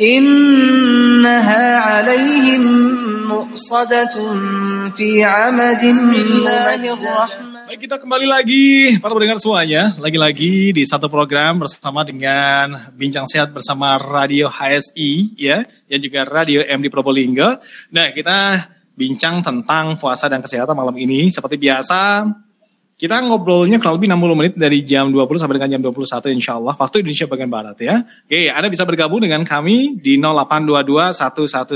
[0.00, 2.62] إنها عليهم
[3.28, 4.14] مؤصدة
[4.96, 11.66] في عمد الله الرحمن Baik, kita kembali lagi para pendengar semuanya, lagi-lagi di satu program
[11.66, 17.58] bersama dengan Bincang Sehat bersama Radio HSI ya, dan juga Radio MD Probolinggo.
[17.90, 22.30] Nah, kita bincang tentang puasa dan kesehatan malam ini seperti biasa.
[23.01, 26.77] kita ngobrolnya kurang lebih 60 menit dari jam 20 sampai dengan jam 21 insya Allah,
[26.77, 28.05] waktu Indonesia bagian Barat ya.
[28.05, 31.09] Oke, Anda bisa bergabung dengan kami di 0822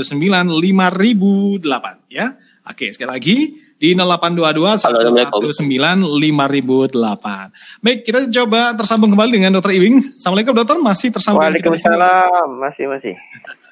[0.06, 0.22] 119
[0.54, 2.30] 5008 ya.
[2.70, 3.36] Oke, sekali lagi
[3.74, 6.06] di 0822 119
[6.94, 7.82] 5008.
[7.82, 9.98] Baik, kita coba tersambung kembali dengan Dokter Iwing.
[9.98, 11.42] Assalamualaikum Dokter, masih tersambung.
[11.42, 13.18] Waalaikumsalam, masih masih.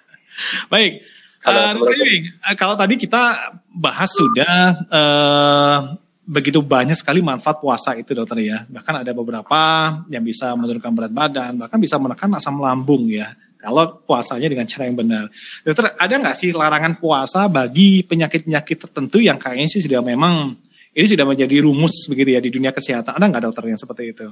[0.75, 1.07] Baik,
[1.47, 7.61] Halo, uh, Dokter Iwing, uh, kalau tadi kita bahas sudah uh, begitu banyak sekali manfaat
[7.61, 8.65] puasa itu dokter ya.
[8.65, 9.61] Bahkan ada beberapa
[10.09, 13.37] yang bisa menurunkan berat badan, bahkan bisa menekan asam lambung ya.
[13.65, 15.25] Kalau puasanya dengan cara yang benar.
[15.65, 20.53] Dokter, ada nggak sih larangan puasa bagi penyakit-penyakit tertentu yang kayaknya sih sudah memang
[20.93, 23.17] ini sudah menjadi rumus begitu ya di dunia kesehatan.
[23.17, 24.27] Ada nggak dokter yang seperti itu?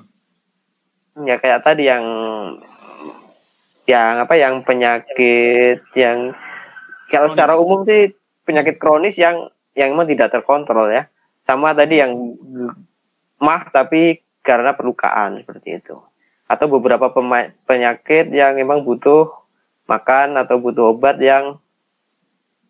[1.25, 2.05] Ya kayak tadi yang
[3.85, 6.33] yang apa yang penyakit yang
[7.11, 7.37] kalau Kronis.
[7.37, 8.15] secara umum sih
[8.49, 11.12] penyakit kronis yang yang memang tidak terkontrol ya.
[11.43, 12.15] Sama tadi yang
[13.43, 15.99] mah tapi karena perlukaan seperti itu.
[16.47, 17.11] Atau beberapa
[17.65, 19.31] penyakit yang memang butuh
[19.91, 21.59] makan atau butuh obat yang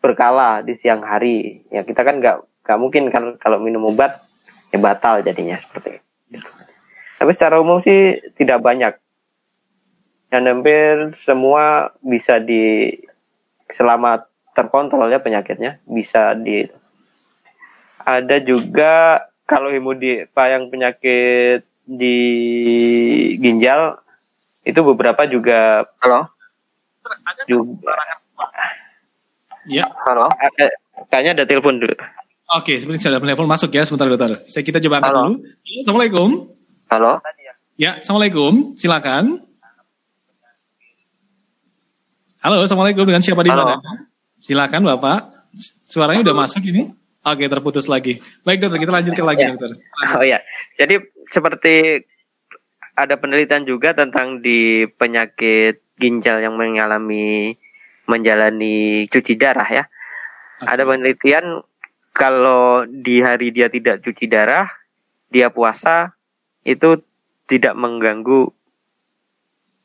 [0.03, 1.63] berkala di siang hari.
[1.69, 4.23] Ya kita kan nggak nggak mungkin kan kalau minum obat
[4.73, 6.01] ya batal jadinya seperti
[6.33, 6.51] itu.
[7.23, 8.99] Tapi secara umum sih tidak banyak.
[10.33, 12.89] Dan hampir semua bisa di
[13.69, 14.25] selama
[14.57, 16.65] terkontrol ya penyakitnya bisa di
[18.05, 22.19] ada juga kalau hemodi apa yang penyakit di
[23.37, 23.99] ginjal
[24.63, 26.31] itu beberapa juga Halo?
[27.45, 27.93] juga
[29.63, 30.27] Ya, Halo?
[30.27, 30.65] ada,
[31.07, 31.95] kayaknya ada telepon dulu.
[32.53, 32.73] oke.
[32.83, 34.43] Seperti sudah telepon masuk ya sebentar dokter.
[34.47, 35.23] Saya kita coba angkat Halo.
[35.23, 35.35] dulu.
[35.83, 36.29] Assalamualaikum.
[36.91, 37.13] Halo?
[37.79, 38.75] Ya, assalamualaikum.
[38.75, 39.39] Silakan.
[42.43, 43.07] Halo, assalamualaikum.
[43.07, 43.79] Dengan siapa di Halo.
[43.79, 44.11] mana?
[44.35, 45.31] Silakan Bapak.
[45.87, 46.91] Suaranya udah masuk ini?
[47.23, 48.19] Oke, terputus lagi.
[48.43, 49.49] Baik dokter, kita lanjutkan lagi Ya.
[49.55, 49.71] dokter.
[50.19, 50.39] Oh ya,
[50.75, 50.99] jadi
[51.31, 52.03] seperti
[52.99, 57.55] ada penelitian juga tentang di penyakit ginjal yang mengalami
[58.11, 59.85] menjalani cuci darah ya.
[60.63, 61.63] Ada penelitian
[62.11, 64.67] kalau di hari dia tidak cuci darah,
[65.31, 66.19] dia puasa
[66.67, 67.01] itu
[67.47, 68.51] tidak mengganggu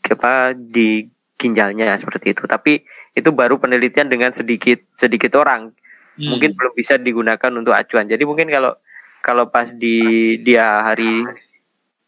[0.07, 1.05] apa di
[1.37, 2.49] ginjalnya seperti itu.
[2.49, 2.81] Tapi
[3.13, 5.71] itu baru penelitian dengan sedikit sedikit orang
[6.17, 6.33] Hmm.
[6.33, 8.09] mungkin belum bisa digunakan untuk acuan.
[8.09, 8.73] Jadi mungkin kalau
[9.21, 11.25] kalau pas di dia hari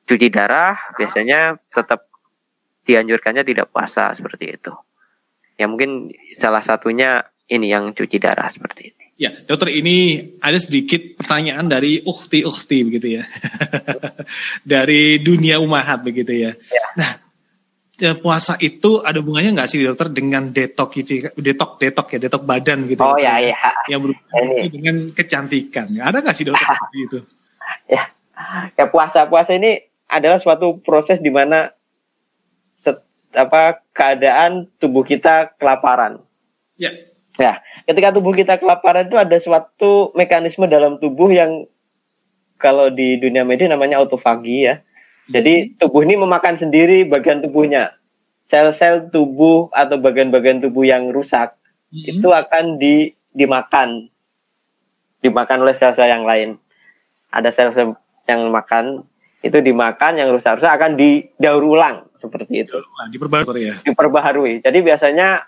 [0.10, 2.10] cuci darah biasanya tetap
[2.89, 4.74] dianjurkannya tidak puasa seperti itu.
[5.62, 6.10] Ya mungkin
[6.41, 9.06] salah satunya ini yang cuci darah seperti ini.
[9.19, 13.28] Ya, dokter ini ada sedikit pertanyaan dari ukti-ukti begitu ya.
[14.63, 16.56] dari dunia umahat begitu ya.
[16.72, 16.86] Ya.
[16.95, 17.29] Nah, ya,
[18.19, 20.95] puasa itu ada hubungannya nggak sih dokter dengan detok
[21.35, 23.03] detok detok ya, detok badan gitu.
[23.03, 23.55] Oh ya ya.
[23.91, 25.88] Yang berhubungan dengan kecantikan.
[25.99, 27.19] Ada nggak sih dokter seperti itu?
[27.91, 28.03] Ya.
[28.79, 31.75] Ya puasa puasa ini adalah suatu proses di mana
[33.35, 36.23] apa keadaan tubuh kita kelaparan.
[36.79, 36.95] Ya.
[37.39, 41.71] Ya, ketika tubuh kita kelaparan itu ada suatu mekanisme dalam tubuh yang
[42.59, 44.83] kalau di dunia medis namanya autofagi ya.
[45.30, 47.94] Jadi tubuh ini memakan sendiri bagian tubuhnya.
[48.50, 51.54] Sel-sel tubuh atau bagian-bagian tubuh yang rusak
[51.89, 52.06] Hmm.
[52.06, 54.13] itu akan di dimakan.
[55.20, 56.62] Dimakan oleh sel-sel yang lain.
[57.30, 59.02] Ada sel-sel yang makan
[59.42, 62.78] itu dimakan yang rusak-rusak akan didaur ulang seperti itu
[63.10, 63.74] dokter ya.
[63.82, 64.60] diperbaharui.
[64.62, 65.48] Jadi biasanya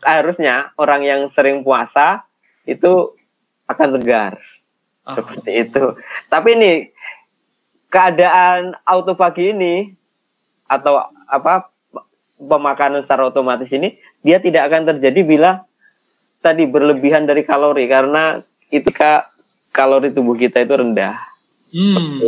[0.00, 2.24] harusnya orang yang sering puasa
[2.64, 3.12] itu
[3.66, 4.38] akan tegar
[5.02, 5.18] Oh.
[5.18, 5.84] seperti itu.
[6.30, 6.72] Tapi ini
[7.92, 9.92] keadaan autofagi ini
[10.64, 11.68] atau apa
[12.40, 15.50] pemakanan secara otomatis ini dia tidak akan terjadi bila
[16.40, 18.40] tadi berlebihan dari kalori karena
[18.72, 19.28] itu ka-
[19.70, 21.20] kalori tubuh kita itu rendah.
[21.72, 22.18] Hmm.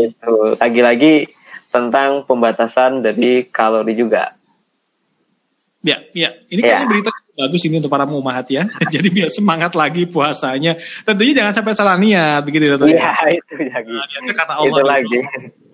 [0.60, 1.28] Lagi-lagi
[1.68, 4.32] tentang pembatasan dari kalori juga.
[5.84, 6.32] Ya, ya.
[6.48, 6.80] Ini Ya.
[6.80, 8.64] kayaknya berita bagus ini untuk para mumahat ya.
[8.94, 10.78] Jadi biar semangat lagi puasanya.
[11.02, 12.96] Tentunya jangan sampai salah niat begitu ya, dokter.
[12.98, 13.90] Iya itu lagi.
[13.90, 14.84] Nah, karena Itu Allah.
[14.98, 15.18] lagi.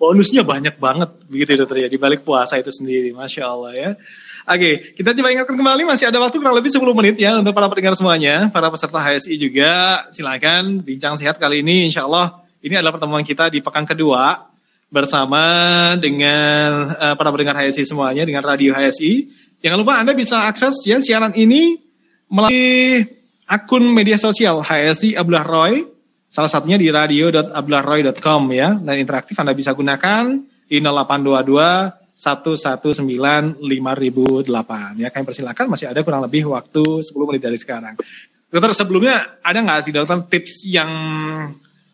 [0.01, 3.13] Bonusnya banyak banget begitu ya, dokter ya di balik puasa itu sendiri.
[3.13, 3.91] Masya Allah ya.
[4.49, 7.69] Oke, kita coba ingatkan kembali masih ada waktu kurang lebih 10 menit ya untuk para
[7.69, 10.03] pendengar semuanya, para peserta HSI juga.
[10.09, 14.49] Silakan bincang sehat kali ini insya Allah ini adalah pertemuan kita di pekan kedua
[14.93, 15.41] bersama
[15.97, 19.29] dengan eh, para pendengar HSI semuanya dengan radio HSI.
[19.61, 21.77] Jangan lupa Anda bisa akses ya siaran ini
[22.33, 23.05] melalui
[23.45, 25.85] akun media sosial HSI Abdullah Roy.
[26.31, 28.73] Salah satunya di radio.abdullahroy.com ya.
[28.81, 30.33] Dan interaktif Anda bisa gunakan
[30.65, 35.09] di 0822 119 5008 ya.
[35.13, 38.01] Kami persilakan masih ada kurang lebih waktu 10 menit dari sekarang.
[38.51, 40.91] Dokter sebelumnya ada nggak sih dokter tips yang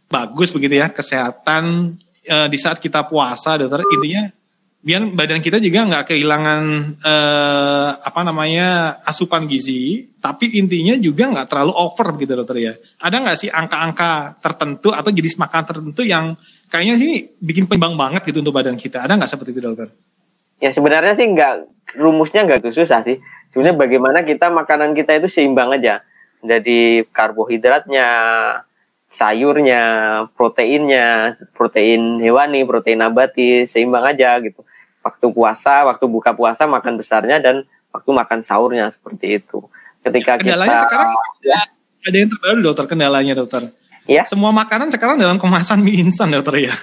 [0.07, 4.31] bagus begitu ya kesehatan eh, di saat kita puasa dokter intinya
[4.87, 6.63] biar badan kita juga nggak kehilangan
[7.03, 12.73] eh, apa namanya asupan gizi tapi intinya juga nggak terlalu over gitu dokter ya
[13.03, 16.39] ada nggak sih angka-angka tertentu atau jenis makan tertentu yang
[16.71, 19.91] kayaknya sih bikin penyeimbang banget gitu untuk badan kita ada nggak seperti itu dokter
[20.57, 21.55] Ya sebenarnya sih nggak
[22.01, 23.21] rumusnya nggak susah sih.
[23.53, 26.01] Sebenarnya bagaimana kita makanan kita itu seimbang aja.
[26.41, 28.09] Jadi karbohidratnya,
[29.13, 29.83] sayurnya,
[30.37, 34.65] proteinnya, protein hewani, protein nabati, seimbang aja gitu.
[35.07, 37.63] Waktu puasa, waktu buka puasa makan besarnya dan
[37.95, 39.63] waktu makan sahurnya seperti itu.
[40.03, 41.11] Ketika Kendalanya kita sekarang
[42.07, 43.63] ada yang terbaru dokter kendalanya dokter.
[44.07, 44.23] Ya.
[44.23, 46.75] Semua makanan sekarang dalam kemasan mie instan dokter ya.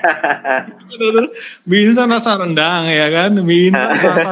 [1.00, 1.32] dokter,
[1.64, 4.30] mie instan rasa rendang ya kan, mie instan rasa.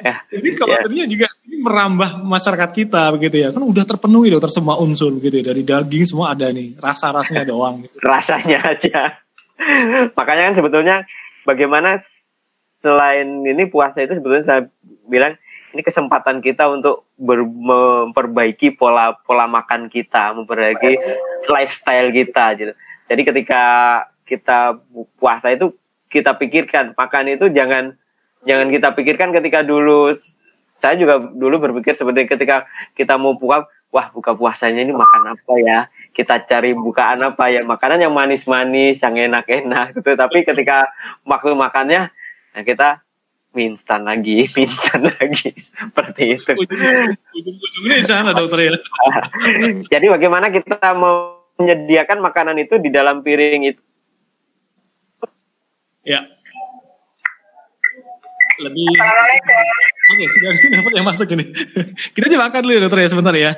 [0.00, 3.48] Ya, Jadi khawatirnya juga ini merambah masyarakat kita begitu ya.
[3.54, 5.54] Kan udah terpenuhi dokter semua unsur begitu ya.
[5.54, 7.94] Dari daging semua ada nih, rasa-rasanya doang gitu.
[8.02, 9.22] rasanya aja.
[10.18, 10.96] Makanya kan sebetulnya
[11.46, 12.02] bagaimana
[12.82, 14.62] selain ini puasa itu sebetulnya saya
[15.06, 15.38] bilang
[15.72, 20.98] ini kesempatan kita untuk ber- memperbaiki pola pola makan kita, memperbaiki
[21.46, 22.72] lifestyle kita gitu.
[23.06, 23.62] Jadi ketika
[24.26, 24.80] kita
[25.20, 25.70] puasa itu
[26.10, 27.94] kita pikirkan makan itu jangan
[28.42, 30.14] jangan kita pikirkan ketika dulu
[30.84, 35.54] saya juga dulu berpikir seperti ketika kita mau buka wah buka puasanya ini makan apa
[35.64, 35.88] ya?
[36.12, 37.64] Kita cari bukaan apa ya?
[37.64, 39.96] Makanan yang manis-manis yang enak-enak.
[39.96, 40.12] Gitu.
[40.12, 40.92] Tapi ketika
[41.24, 42.12] waktu makannya
[42.52, 43.00] nah kita
[43.56, 45.56] mie instan lagi mie instan lagi.
[45.56, 46.52] Seperti itu.
[47.32, 48.76] Ujung-ujungnya di sana dokter ya.
[49.96, 50.92] jadi bagaimana kita
[51.56, 53.80] menyediakan makanan itu di dalam piring itu?
[56.04, 56.28] Ya.
[58.60, 58.86] Lebih.
[60.04, 61.48] Oke, sudah dapat yang masuk ini.
[62.14, 63.50] Kita aja makan dulu ya dokter ya sebentar ya.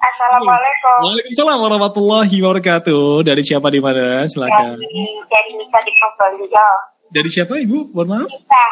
[0.00, 0.96] Assalamualaikum.
[1.08, 3.24] Waalaikumsalam warahmatullahi wabarakatuh.
[3.24, 4.28] Dari siapa di mana?
[4.28, 4.76] Silakan.
[4.76, 6.68] Dari dari Nisa di Probolinggo.
[7.08, 7.96] Dari siapa Ibu?
[7.96, 8.28] Mohon maaf.
[8.28, 8.64] Nisa,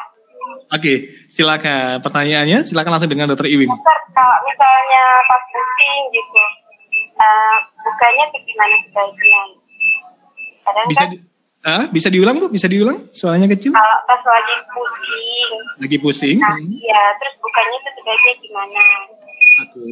[0.68, 0.92] Oke,
[1.32, 2.68] silakan pertanyaannya.
[2.68, 3.72] Silakan langsung dengan Dokter Iwing.
[3.72, 6.44] dokter kalau misalnya pas pusing gitu,
[7.16, 7.56] uh,
[7.88, 9.42] bukanya gimana sebaiknya?
[10.68, 11.16] Kadang Bisa kan di,
[11.68, 12.48] ah, bisa diulang Bu?
[12.48, 12.96] Bisa diulang?
[13.12, 13.70] Suaranya kecil.
[13.70, 16.36] kalau pas lagi pusing, Lagi pusing.
[16.38, 16.72] nah Hmm.
[16.80, 18.82] ya terus bukanya tuh sebaiknya gimana?
[19.58, 19.82] Oke.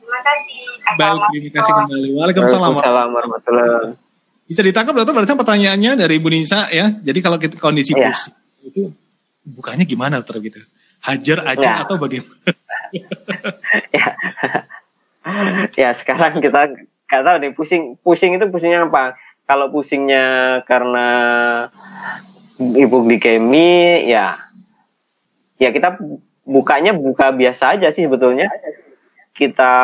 [0.00, 0.62] Terima kasih.
[0.96, 2.08] Baik, terima kasih kembali.
[2.14, 2.70] Waalaikumsalam.
[2.72, 3.94] Waalaikumsalam warahmatullahi
[4.44, 6.90] Bisa ditangkap dokter barusan pertanyaannya dari Bu Nisa ya.
[6.90, 8.10] Jadi kalau kita kondisi Iya.
[8.10, 8.82] pusing itu
[9.46, 10.60] bukanya gimana dokter gitu?
[11.00, 11.74] Hajar aja Ya.
[11.82, 12.50] atau bagaimana?
[12.98, 13.06] ya.
[15.80, 16.72] ya sekarang kita
[17.06, 19.14] nggak tahu nih pusing pusing itu pusingnya apa
[19.50, 21.08] kalau pusingnya karena
[22.54, 24.38] hipoglikemi ya
[25.58, 25.98] ya kita
[26.46, 28.46] bukanya buka biasa aja sih sebetulnya
[29.34, 29.74] kita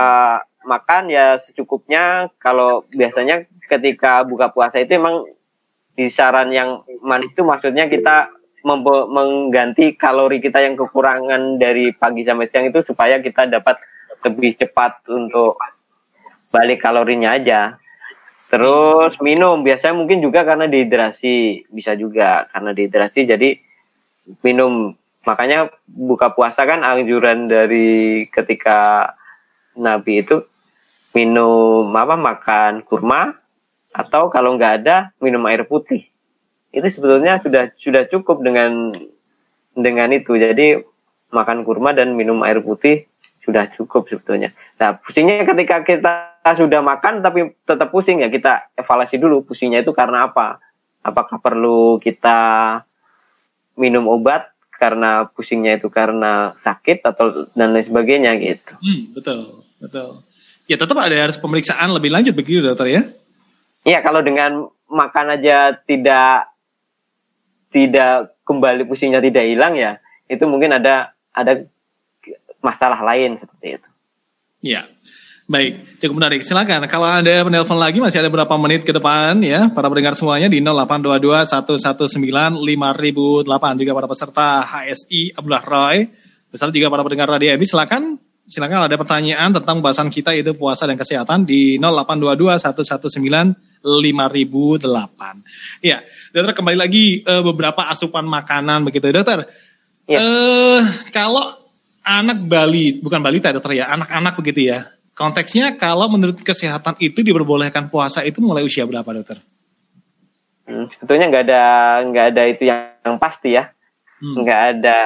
[0.63, 5.27] makan ya secukupnya kalau biasanya ketika buka puasa itu emang
[5.99, 8.31] di saran yang manis itu maksudnya kita
[8.63, 13.83] mengganti kalori kita yang kekurangan dari pagi sampai siang itu supaya kita dapat
[14.27, 15.59] lebih cepat untuk
[16.51, 17.79] balik kalorinya aja.
[18.57, 19.61] Terus minum.
[19.61, 21.69] Biasanya mungkin juga karena dehidrasi.
[21.69, 23.61] Bisa juga karena dehidrasi jadi
[24.41, 24.97] minum.
[25.29, 29.13] Makanya buka puasa kan anjuran dari ketika
[29.77, 30.41] Nabi itu
[31.13, 33.37] minum apa makan kurma
[33.93, 36.09] atau kalau nggak ada minum air putih.
[36.73, 38.89] Itu sebetulnya sudah sudah cukup dengan
[39.77, 40.33] dengan itu.
[40.33, 40.81] Jadi
[41.29, 43.05] makan kurma dan minum air putih
[43.47, 46.13] sudah cukup sebetulnya nah pusingnya ketika kita
[46.59, 50.59] sudah makan tapi tetap pusing ya kita evaluasi dulu pusingnya itu karena apa
[51.07, 52.39] apakah perlu kita
[53.79, 59.39] minum obat karena pusingnya itu karena sakit atau dan lain sebagainya gitu Hmm, betul,
[59.81, 60.09] betul.
[60.67, 63.03] Ya tetap ada harus pemeriksaan lebih lanjut begitu dokter ya.
[63.87, 66.51] Iya kalau dengan makan aja tidak
[67.71, 71.67] tidak kembali pusingnya tidak hilang ya itu mungkin ada ada
[72.67, 73.89] masalah lain seperti itu.
[74.75, 74.83] Ya.
[75.47, 76.43] Baik, cukup menarik.
[76.43, 76.91] Silakan.
[76.91, 79.71] Kalau ada penelpon lagi masih ada beberapa menit ke depan ya.
[79.71, 86.11] Para pendengar semuanya di 0822 119 5008 juga para peserta HSI Abdullah Roy.
[86.51, 90.87] Beserta juga para pendengar Radio MI silakan silakan ada pertanyaan tentang bahasan kita itu puasa
[90.87, 93.55] dan kesehatan di 0822 119
[93.87, 95.83] 5008.
[95.83, 96.03] Ya,
[96.35, 99.47] dokter kembali lagi eh, beberapa asupan makanan begitu, dokter.
[100.11, 100.19] Ya.
[100.19, 100.83] Eh
[101.15, 101.55] kalau
[102.07, 104.87] anak Bali, bukan balita dokter ya, anak-anak begitu ya.
[105.19, 109.43] Konteksnya kalau menurut kesehatan itu diperbolehkan puasa itu mulai usia berapa dokter?
[110.71, 111.63] Hmm, sebetulnya nggak ada
[112.07, 113.75] nggak ada itu yang, yang pasti ya,
[114.17, 114.45] Hmm.
[114.45, 114.99] nggak ada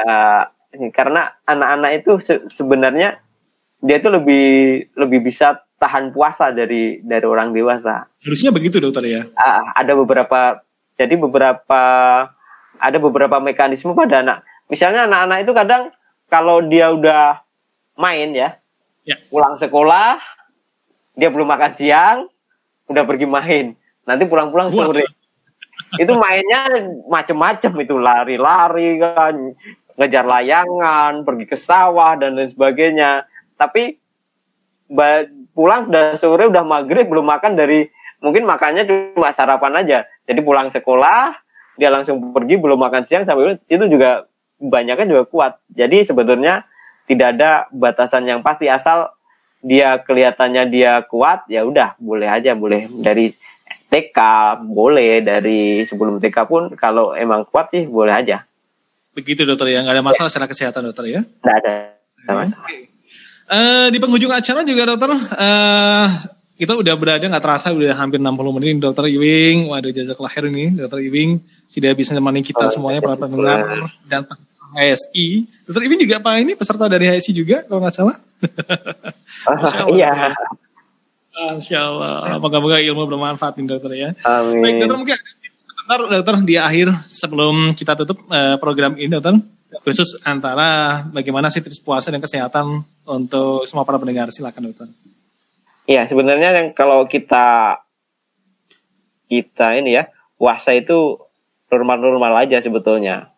[0.95, 3.19] karena anak-anak itu se- sebenarnya
[3.83, 4.47] dia itu lebih
[4.95, 8.07] lebih bisa tahan puasa dari dari orang dewasa.
[8.23, 9.23] Harusnya begitu dokter ya.
[9.35, 10.61] Ah, ada beberapa
[10.95, 11.83] jadi beberapa
[12.81, 14.39] ada beberapa mekanisme pada anak.
[14.71, 15.83] Misalnya anak-anak itu kadang
[16.31, 17.43] kalau dia udah
[17.99, 18.57] main ya,
[19.05, 19.17] Ya.
[19.33, 20.23] pulang sekolah,
[21.19, 22.19] dia belum makan siang,
[22.87, 23.75] udah pergi main.
[24.07, 25.03] Nanti pulang-pulang sore.
[25.99, 26.71] Itu mainnya
[27.11, 29.35] macem-macem itu lari-lari kan,
[29.99, 33.27] ngejar layangan, pergi ke sawah dan lain sebagainya.
[33.59, 33.99] Tapi
[35.55, 37.87] pulang udah sore udah maghrib belum makan dari
[38.21, 41.35] mungkin makannya cuma sarapan aja jadi pulang sekolah
[41.79, 44.27] dia langsung pergi belum makan siang sampai itu juga
[44.61, 45.53] banyaknya juga kuat.
[45.73, 46.69] Jadi sebetulnya
[47.09, 48.69] tidak ada batasan yang pasti.
[48.69, 49.11] Asal
[49.65, 52.53] dia kelihatannya dia kuat ya udah boleh aja.
[52.53, 53.33] Boleh dari
[53.91, 54.19] TK
[54.71, 56.63] boleh dari sebelum TK pun.
[56.77, 58.47] Kalau emang kuat sih boleh aja.
[59.11, 61.21] Begitu dokter ya, nggak ada masalah secara kesehatan dokter ya.
[61.27, 61.75] tidak ada
[62.23, 62.47] sama
[63.51, 66.07] Eh, di penghujung acara juga dokter, eh
[66.55, 69.67] kita udah berada nggak terasa udah hampir 60 menit dokter Iwing.
[69.67, 74.27] Waduh jazakallah khair ini dokter Iwing sudah bisa menemani kita semuanya para pendengar dan
[74.75, 75.47] HSI.
[75.67, 78.19] Dokter Iwing juga apa ini peserta dari HSI juga kalau nggak salah.
[79.47, 79.87] Allah.
[79.95, 80.35] iya
[81.31, 82.37] Masya Allah.
[82.43, 84.11] Moga-moga ilmu bermanfaat nih dokter ya.
[84.19, 85.19] Baik amin dokter mungkin
[85.63, 89.39] sebentar dokter di akhir sebelum kita tutup eh, program ini dokter
[89.87, 94.91] khusus antara bagaimana sih tips puasa dan kesehatan untuk semua para pendengar silakan dokter.
[95.87, 97.79] Iya, sebenarnya yang kalau kita
[99.31, 101.30] kita ini ya puasa itu
[101.71, 103.31] normal-normal aja sebetulnya.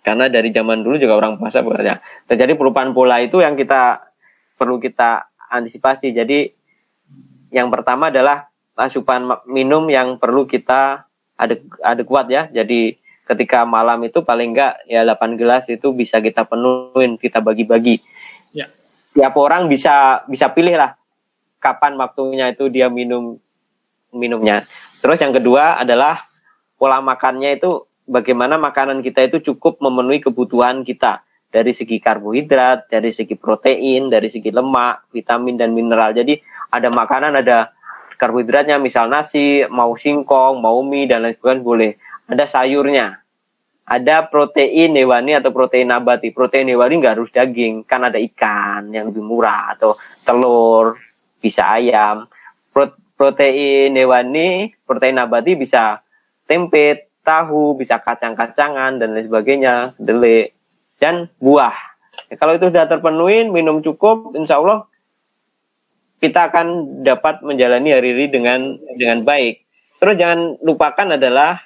[0.00, 2.00] Karena dari zaman dulu juga orang puasa bekerja.
[2.30, 4.06] Terjadi perubahan pola itu yang kita
[4.56, 6.14] perlu kita antisipasi.
[6.14, 6.48] Jadi
[7.50, 12.46] yang pertama adalah asupan minum yang perlu kita adek adekuat ya.
[12.54, 17.98] Jadi ketika malam itu paling enggak ya 8 gelas itu bisa kita penuhin, kita bagi-bagi.
[18.54, 18.70] Ya.
[19.10, 20.94] Tiap orang bisa bisa pilih lah
[21.58, 23.42] kapan waktunya itu dia minum
[24.14, 24.62] minumnya.
[25.02, 26.25] Terus yang kedua adalah
[26.76, 33.10] pola makannya itu bagaimana makanan kita itu cukup memenuhi kebutuhan kita dari segi karbohidrat, dari
[33.10, 36.12] segi protein, dari segi lemak, vitamin dan mineral.
[36.12, 36.36] Jadi
[36.70, 37.72] ada makanan ada
[38.20, 41.92] karbohidratnya misal nasi, mau singkong, mau mie dan lain sebagainya boleh.
[42.26, 43.22] Ada sayurnya.
[43.86, 46.34] Ada protein hewani atau protein nabati.
[46.34, 49.94] Protein hewani nggak harus daging, kan ada ikan yang lebih murah atau
[50.26, 50.98] telur,
[51.38, 52.26] bisa ayam.
[52.74, 56.02] Pro- protein hewani, protein nabati bisa
[56.46, 60.54] tempe, tahu, bisa kacang-kacangan dan lain sebagainya, dele
[61.02, 61.74] dan buah.
[62.30, 64.88] Ya, kalau itu sudah terpenuhi, minum cukup, insya Allah
[66.16, 68.60] kita akan dapat menjalani hari ini dengan
[68.96, 69.62] dengan baik.
[70.00, 71.60] Terus jangan lupakan adalah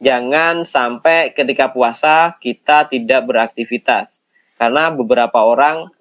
[0.00, 4.24] jangan sampai ketika puasa kita tidak beraktivitas.
[4.56, 5.92] Karena beberapa orang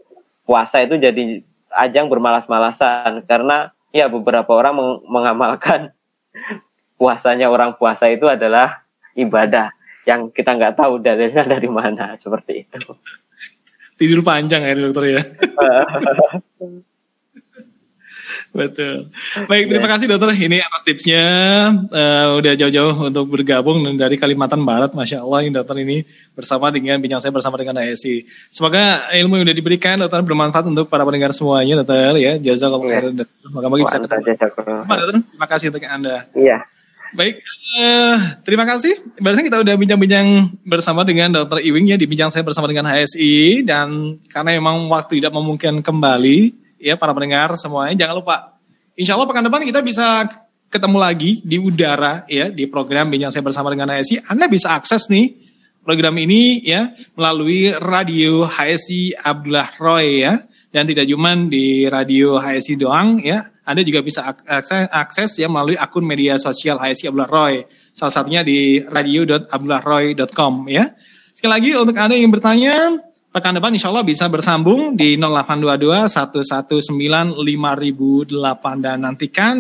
[0.48, 5.96] puasa itu jadi ajang bermalas-malasan karena ya beberapa orang meng- mengamalkan
[7.02, 8.86] puasanya orang puasa itu adalah
[9.18, 9.74] ibadah
[10.06, 12.94] yang kita nggak tahu dalilnya dari mana seperti itu.
[13.98, 15.22] Tidur panjang ya dokter ya.
[18.52, 19.08] Betul.
[19.48, 20.36] Baik, terima kasih dokter.
[20.36, 21.24] Ini atas tipsnya
[21.88, 26.04] eh, udah jauh-jauh untuk bergabung dari Kalimantan Barat, masya Allah ini dokter ini
[26.36, 28.28] bersama dengan bincang saya bersama dengan ASI.
[28.52, 32.34] Semoga ilmu yang sudah diberikan dokter bermanfaat untuk para pendengar semuanya dokter ya.
[32.52, 32.92] Jazakallah Iya.
[32.92, 33.48] khairan dokter.
[33.56, 34.24] Moga-moga bisa ketemu.
[35.32, 36.16] terima kasih untuk anda.
[36.36, 36.60] Iya.
[37.12, 37.44] Baik,
[37.76, 38.96] eh, terima kasih.
[39.20, 41.60] Barusan kita udah bincang-bincang bersama dengan Dr.
[41.60, 46.56] Iwing ya, di bincang saya bersama dengan HSI dan karena memang waktu tidak memungkinkan kembali,
[46.80, 48.56] ya para pendengar semuanya jangan lupa.
[48.96, 50.24] Insya Allah pekan depan kita bisa
[50.72, 54.32] ketemu lagi di udara ya di program bincang saya bersama dengan HSI.
[54.32, 55.36] Anda bisa akses nih
[55.84, 62.80] program ini ya melalui radio HSI Abdullah Roy ya dan tidak cuma di radio HSI
[62.80, 67.30] doang ya Anda juga bisa ak- akses, akses ya melalui akun media sosial HSI Abdullah
[67.30, 70.96] Roy salah satunya di radio.abdullahroy.com ya
[71.36, 72.76] sekali lagi untuk Anda yang bertanya
[73.36, 79.56] pekan depan insya Allah bisa bersambung di 0822 119 5008 dan nantikan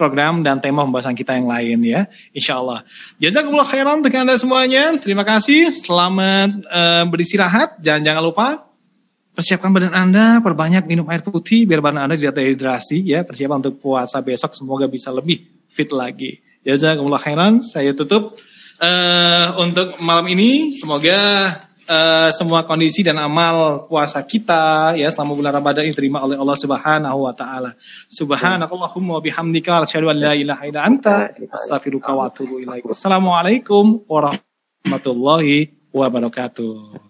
[0.00, 2.08] program dan tema pembahasan kita yang lain ya.
[2.32, 2.88] Insya Allah.
[3.20, 4.96] Jazakumullah khairan untuk Anda semuanya.
[4.96, 5.68] Terima kasih.
[5.68, 7.76] Selamat eh, beristirahat.
[7.84, 8.69] Dan jangan lupa
[9.40, 13.24] persiapkan badan Anda, perbanyak minum air putih biar badan Anda tidak terhidrasi ya.
[13.24, 16.44] Persiapan untuk puasa besok semoga bisa lebih fit lagi.
[16.60, 17.64] Jazakumullah khairan.
[17.64, 18.36] Saya tutup
[18.76, 20.76] eh, untuk malam ini.
[20.76, 21.16] Semoga
[21.88, 26.58] eh, semua kondisi dan amal puasa kita ya selama bulan Ramadan ini diterima oleh Allah
[26.60, 27.72] Subhanahu wa taala.
[28.12, 32.84] Subhanakallahumma bihamdika asyhadu an la ilaha illa anta astaghfiruka wa atubu ilaik.
[32.92, 37.09] Assalamualaikum warahmatullahi wabarakatuh.